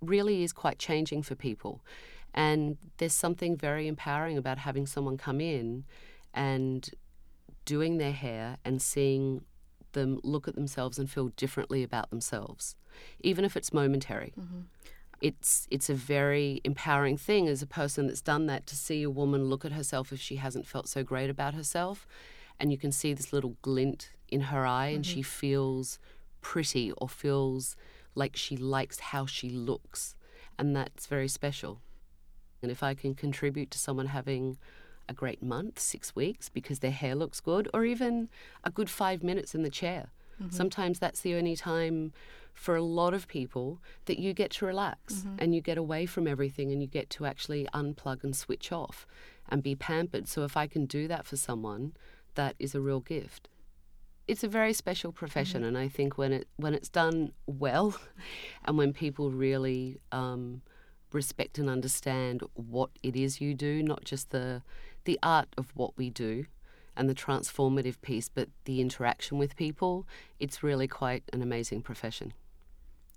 really 0.00 0.42
is 0.42 0.52
quite 0.52 0.78
changing 0.78 1.22
for 1.22 1.34
people. 1.34 1.82
And 2.34 2.76
there's 2.98 3.14
something 3.14 3.56
very 3.56 3.88
empowering 3.88 4.36
about 4.36 4.58
having 4.58 4.86
someone 4.86 5.16
come 5.16 5.40
in 5.40 5.84
and 6.34 6.88
doing 7.64 7.98
their 7.98 8.12
hair 8.12 8.58
and 8.64 8.80
seeing 8.80 9.44
them 9.92 10.20
look 10.22 10.48
at 10.48 10.54
themselves 10.54 10.98
and 10.98 11.10
feel 11.10 11.28
differently 11.36 11.82
about 11.82 12.10
themselves, 12.10 12.76
even 13.20 13.44
if 13.44 13.56
it's 13.56 13.72
momentary. 13.72 14.32
Mm-hmm. 14.38 14.60
It's 15.20 15.66
it's 15.70 15.90
a 15.90 15.94
very 15.94 16.60
empowering 16.64 17.16
thing 17.16 17.48
as 17.48 17.60
a 17.60 17.66
person 17.66 18.06
that's 18.06 18.20
done 18.20 18.46
that 18.46 18.66
to 18.68 18.76
see 18.76 19.02
a 19.02 19.10
woman 19.10 19.46
look 19.46 19.64
at 19.64 19.72
herself 19.72 20.12
if 20.12 20.20
she 20.20 20.36
hasn't 20.36 20.66
felt 20.66 20.88
so 20.88 21.02
great 21.02 21.30
about 21.30 21.54
herself, 21.54 22.06
and 22.60 22.70
you 22.70 22.78
can 22.78 22.92
see 22.92 23.12
this 23.12 23.32
little 23.32 23.56
glint 23.62 24.10
in 24.28 24.42
her 24.42 24.64
eye, 24.64 24.88
and 24.88 25.04
she 25.04 25.20
mm-hmm. 25.20 25.40
feels 25.40 25.98
pretty 26.40 26.92
or 26.92 27.08
feels 27.08 27.76
like 28.14 28.36
she 28.36 28.56
likes 28.56 29.00
how 29.00 29.26
she 29.26 29.50
looks, 29.50 30.14
and 30.58 30.76
that's 30.76 31.06
very 31.06 31.28
special. 31.28 31.80
And 32.62 32.70
if 32.70 32.82
I 32.82 32.94
can 32.94 33.14
contribute 33.14 33.70
to 33.72 33.78
someone 33.78 34.06
having 34.06 34.58
a 35.08 35.14
great 35.14 35.42
month, 35.42 35.78
six 35.78 36.14
weeks, 36.14 36.48
because 36.48 36.80
their 36.80 36.90
hair 36.90 37.14
looks 37.14 37.40
good, 37.40 37.68
or 37.72 37.84
even 37.84 38.28
a 38.64 38.70
good 38.70 38.90
five 38.90 39.22
minutes 39.22 39.54
in 39.54 39.62
the 39.62 39.70
chair. 39.70 40.10
Mm-hmm. 40.40 40.54
Sometimes 40.54 40.98
that's 40.98 41.20
the 41.20 41.34
only 41.34 41.56
time 41.56 42.12
for 42.52 42.74
a 42.74 42.82
lot 42.82 43.14
of 43.14 43.28
people 43.28 43.80
that 44.06 44.18
you 44.18 44.32
get 44.32 44.50
to 44.50 44.66
relax 44.66 45.14
mm-hmm. 45.14 45.36
and 45.38 45.54
you 45.54 45.60
get 45.60 45.78
away 45.78 46.06
from 46.06 46.26
everything 46.26 46.72
and 46.72 46.82
you 46.82 46.88
get 46.88 47.08
to 47.10 47.24
actually 47.24 47.68
unplug 47.72 48.24
and 48.24 48.34
switch 48.34 48.72
off 48.72 49.06
and 49.48 49.62
be 49.62 49.74
pampered. 49.74 50.28
So 50.28 50.42
if 50.44 50.56
I 50.56 50.66
can 50.66 50.86
do 50.86 51.06
that 51.08 51.24
for 51.24 51.36
someone, 51.36 51.92
that 52.34 52.54
is 52.58 52.74
a 52.74 52.80
real 52.80 53.00
gift. 53.00 53.48
it's 54.26 54.44
a 54.44 54.48
very 54.48 54.74
special 54.74 55.10
profession, 55.10 55.62
mm-hmm. 55.62 55.76
and 55.76 55.78
I 55.78 55.88
think 55.88 56.18
when 56.18 56.32
it 56.32 56.48
when 56.56 56.74
it's 56.74 56.90
done 56.90 57.32
well, 57.46 57.96
and 58.64 58.76
when 58.76 58.92
people 58.92 59.30
really 59.30 59.98
um, 60.12 60.60
respect 61.12 61.58
and 61.58 61.68
understand 61.70 62.42
what 62.54 62.90
it 63.02 63.16
is 63.16 63.40
you 63.40 63.54
do, 63.54 63.82
not 63.82 64.04
just 64.04 64.30
the 64.30 64.62
the 65.04 65.18
art 65.22 65.48
of 65.56 65.72
what 65.74 65.96
we 65.96 66.10
do 66.10 66.46
and 66.96 67.08
the 67.08 67.14
transformative 67.14 68.00
piece, 68.02 68.28
but 68.28 68.48
the 68.64 68.80
interaction 68.80 69.38
with 69.38 69.56
people, 69.56 70.06
it's 70.40 70.62
really 70.62 70.88
quite 70.88 71.22
an 71.32 71.42
amazing 71.42 71.82
profession. 71.82 72.32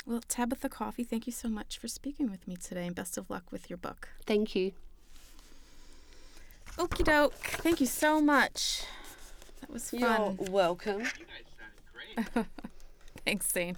Well, 0.06 0.22
Tabatha 0.28 0.70
Coffey, 0.70 1.04
thank 1.04 1.28
you 1.28 1.34
so 1.34 1.48
much 1.48 1.78
for 1.78 1.88
speaking 1.88 2.30
with 2.30 2.48
me 2.48 2.56
today, 2.56 2.88
and 2.88 2.96
best 2.96 3.18
of 3.18 3.30
luck 3.30 3.52
with 3.52 3.70
your 3.70 3.78
book. 3.78 4.10
Thank 4.26 4.56
you. 4.56 4.72
Okie 6.78 7.04
doke. 7.04 7.34
Thank 7.34 7.82
you 7.82 7.88
so 7.88 8.22
much. 8.22 8.84
That 9.60 9.70
was 9.70 9.90
fun. 9.92 10.00
You're 10.42 10.52
welcome. 10.52 11.04
Thanks, 13.26 13.52
Zane. 13.52 13.78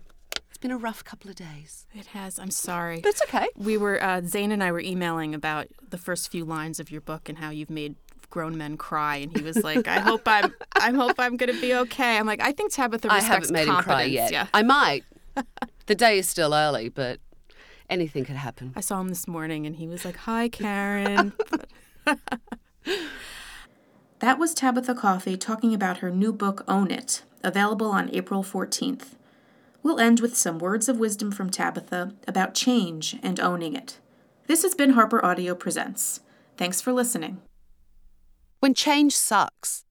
It's 0.64 0.70
been 0.70 0.78
a 0.78 0.82
rough 0.82 1.04
couple 1.04 1.30
of 1.30 1.36
days. 1.36 1.86
It 1.94 2.06
has. 2.08 2.40
I'm 2.40 2.50
sorry. 2.50 3.02
But 3.02 3.10
it's 3.10 3.22
okay. 3.24 3.48
We 3.58 3.76
were 3.76 4.02
uh, 4.02 4.22
Zane 4.22 4.50
and 4.50 4.64
I 4.64 4.72
were 4.72 4.80
emailing 4.80 5.36
about 5.36 5.68
the 5.90 5.98
first 5.98 6.32
few 6.32 6.46
lines 6.46 6.80
of 6.80 6.90
your 6.90 7.02
book 7.02 7.28
and 7.28 7.38
how 7.38 7.50
you've 7.50 7.70
made 7.70 7.96
grown 8.30 8.58
men 8.58 8.78
cry, 8.78 9.18
and 9.18 9.38
he 9.38 9.44
was 9.44 9.62
like, 9.62 9.90
"I 9.90 10.00
hope 10.00 10.22
I'm, 10.26 10.54
I 10.78 10.92
hope 10.92 11.16
I'm 11.20 11.36
going 11.36 11.54
to 11.54 11.60
be 11.60 11.74
okay." 11.74 12.18
I'm 12.18 12.26
like, 12.26 12.40
I 12.40 12.54
think 12.54 12.72
Tabatha 12.72 13.10
I 13.10 13.20
haven't 13.20 13.52
made 13.52 13.68
him 13.68 13.76
cry 13.76 14.04
yet. 14.04 14.32
Yeah. 14.32 14.48
I 14.54 14.64
might. 14.64 15.04
the 15.88 15.96
day 15.96 16.20
is 16.20 16.30
still 16.30 16.54
early, 16.54 16.88
but 16.88 17.20
anything 17.90 18.24
could 18.24 18.38
happen. 18.38 18.72
I 18.74 18.80
saw 18.80 19.02
him 19.02 19.10
this 19.10 19.28
morning, 19.28 19.66
and 19.66 19.76
he 19.76 19.90
was 19.90 20.06
like, 20.06 20.16
"Hi, 20.16 20.48
Karen." 20.48 21.34
that 24.20 24.40
was 24.40 24.56
Tabatha 24.56 24.98
Coffey 24.98 25.36
talking 25.36 25.74
about 25.74 25.98
her 25.98 26.10
new 26.10 26.32
book, 26.32 26.64
Own 26.70 26.90
It, 26.90 27.24
available 27.44 27.88
on 27.88 28.10
April 28.14 28.46
14th. 28.46 29.16
We'll 29.84 30.00
end 30.00 30.22
with 30.22 30.38
some 30.38 30.60
words 30.60 30.88
of 30.88 30.98
wisdom 30.98 31.30
from 31.30 31.50
Tabatha 31.50 32.16
about 32.26 32.56
change 32.56 33.18
and 33.22 33.38
owning 33.38 33.76
it. 33.76 34.00
This 34.48 34.64
has 34.64 34.76
been 34.76 34.92
Harper 34.92 35.24
Audio 35.24 35.54
Presents. 35.56 36.22
Thanks 36.56 36.80
for 36.80 36.94
listening. 36.94 37.42
When 38.62 38.74
change 38.74 39.14
sucks. 39.14 39.84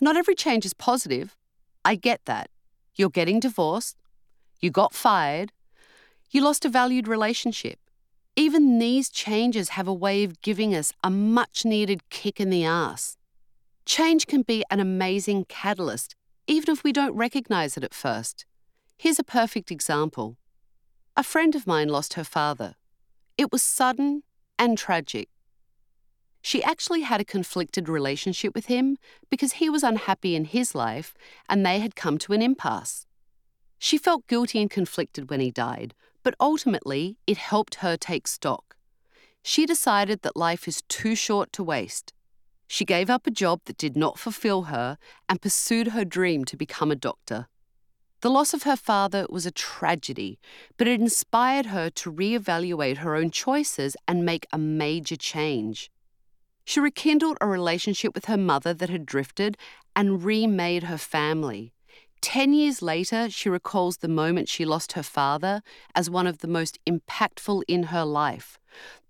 Not 0.00 0.16
every 0.16 0.36
change 0.36 0.64
is 0.64 0.74
positive. 0.74 1.36
I 1.84 1.96
get 1.96 2.20
that. 2.26 2.48
You're 2.94 3.10
getting 3.10 3.40
divorced. 3.40 3.96
You 4.60 4.70
got 4.70 4.94
fired. 4.94 5.50
You 6.30 6.42
lost 6.42 6.64
a 6.64 6.68
valued 6.68 7.08
relationship. 7.08 7.80
Even 8.36 8.78
these 8.78 9.08
changes 9.08 9.70
have 9.70 9.88
a 9.88 9.94
way 9.94 10.22
of 10.22 10.40
giving 10.40 10.72
us 10.72 10.92
a 11.02 11.10
much 11.10 11.64
needed 11.64 12.08
kick 12.10 12.38
in 12.38 12.50
the 12.50 12.64
ass. 12.64 13.16
Change 13.86 14.28
can 14.28 14.42
be 14.42 14.62
an 14.70 14.78
amazing 14.78 15.46
catalyst, 15.48 16.14
even 16.46 16.72
if 16.72 16.84
we 16.84 16.92
don't 16.92 17.16
recognize 17.16 17.76
it 17.76 17.84
at 17.84 17.94
first. 17.94 18.46
Here's 18.96 19.18
a 19.18 19.24
perfect 19.24 19.70
example. 19.70 20.36
A 21.16 21.22
friend 21.22 21.54
of 21.54 21.66
mine 21.66 21.88
lost 21.88 22.14
her 22.14 22.24
father. 22.24 22.74
It 23.36 23.52
was 23.52 23.62
sudden 23.62 24.22
and 24.58 24.78
tragic. 24.78 25.28
She 26.40 26.62
actually 26.62 27.00
had 27.00 27.20
a 27.20 27.24
conflicted 27.24 27.88
relationship 27.88 28.54
with 28.54 28.66
him 28.66 28.96
because 29.30 29.54
he 29.54 29.68
was 29.68 29.82
unhappy 29.82 30.36
in 30.36 30.44
his 30.44 30.74
life 30.74 31.14
and 31.48 31.66
they 31.66 31.80
had 31.80 31.96
come 31.96 32.18
to 32.18 32.32
an 32.32 32.42
impasse. 32.42 33.06
She 33.78 33.98
felt 33.98 34.26
guilty 34.26 34.60
and 34.60 34.70
conflicted 34.70 35.28
when 35.28 35.40
he 35.40 35.50
died, 35.50 35.92
but 36.22 36.34
ultimately 36.38 37.18
it 37.26 37.36
helped 37.36 37.76
her 37.76 37.96
take 37.96 38.28
stock. 38.28 38.76
She 39.42 39.66
decided 39.66 40.22
that 40.22 40.36
life 40.36 40.66
is 40.66 40.82
too 40.82 41.14
short 41.14 41.52
to 41.52 41.64
waste. 41.64 42.12
She 42.66 42.84
gave 42.84 43.08
up 43.08 43.26
a 43.26 43.30
job 43.30 43.60
that 43.66 43.76
did 43.76 43.96
not 43.96 44.18
fulfill 44.18 44.64
her 44.64 44.98
and 45.28 45.40
pursued 45.40 45.88
her 45.88 46.04
dream 46.04 46.44
to 46.46 46.56
become 46.56 46.90
a 46.90 46.96
doctor. 46.96 47.48
The 48.22 48.30
loss 48.30 48.54
of 48.54 48.64
her 48.64 48.76
father 48.76 49.26
was 49.28 49.46
a 49.46 49.50
tragedy, 49.50 50.38
but 50.76 50.88
it 50.88 51.00
inspired 51.00 51.66
her 51.66 51.90
to 51.90 52.12
reevaluate 52.12 52.98
her 52.98 53.14
own 53.14 53.30
choices 53.30 53.96
and 54.08 54.24
make 54.24 54.46
a 54.52 54.58
major 54.58 55.16
change. 55.16 55.90
She 56.64 56.80
rekindled 56.80 57.38
a 57.40 57.46
relationship 57.46 58.14
with 58.14 58.24
her 58.24 58.36
mother 58.36 58.74
that 58.74 58.90
had 58.90 59.06
drifted 59.06 59.56
and 59.94 60.24
remade 60.24 60.84
her 60.84 60.98
family. 60.98 61.72
Ten 62.28 62.52
years 62.52 62.82
later, 62.82 63.30
she 63.30 63.48
recalls 63.48 63.98
the 63.98 64.08
moment 64.08 64.48
she 64.48 64.64
lost 64.64 64.94
her 64.94 65.04
father 65.04 65.62
as 65.94 66.10
one 66.10 66.26
of 66.26 66.38
the 66.38 66.48
most 66.48 66.76
impactful 66.84 67.62
in 67.68 67.84
her 67.84 68.04
life, 68.04 68.58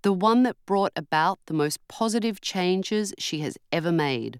the 0.02 0.12
one 0.12 0.42
that 0.42 0.58
brought 0.66 0.92
about 0.94 1.38
the 1.46 1.54
most 1.54 1.78
positive 1.88 2.42
changes 2.42 3.14
she 3.18 3.38
has 3.38 3.56
ever 3.72 3.90
made. 3.90 4.38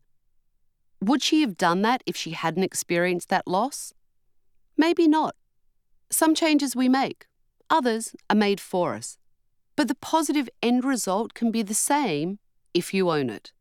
Would 1.00 1.22
she 1.22 1.40
have 1.40 1.56
done 1.56 1.80
that 1.82 2.02
if 2.04 2.16
she 2.16 2.32
hadn't 2.32 2.64
experienced 2.64 3.30
that 3.30 3.48
loss? 3.48 3.94
Maybe 4.76 5.08
not. 5.08 5.34
Some 6.10 6.34
changes 6.34 6.76
we 6.76 6.86
make, 6.86 7.28
others 7.70 8.14
are 8.28 8.36
made 8.36 8.60
for 8.60 8.92
us. 8.94 9.16
But 9.74 9.88
the 9.88 9.94
positive 9.94 10.50
end 10.62 10.84
result 10.84 11.32
can 11.32 11.50
be 11.50 11.62
the 11.62 11.72
same 11.72 12.40
if 12.74 12.92
you 12.92 13.08
own 13.08 13.30
it. 13.30 13.52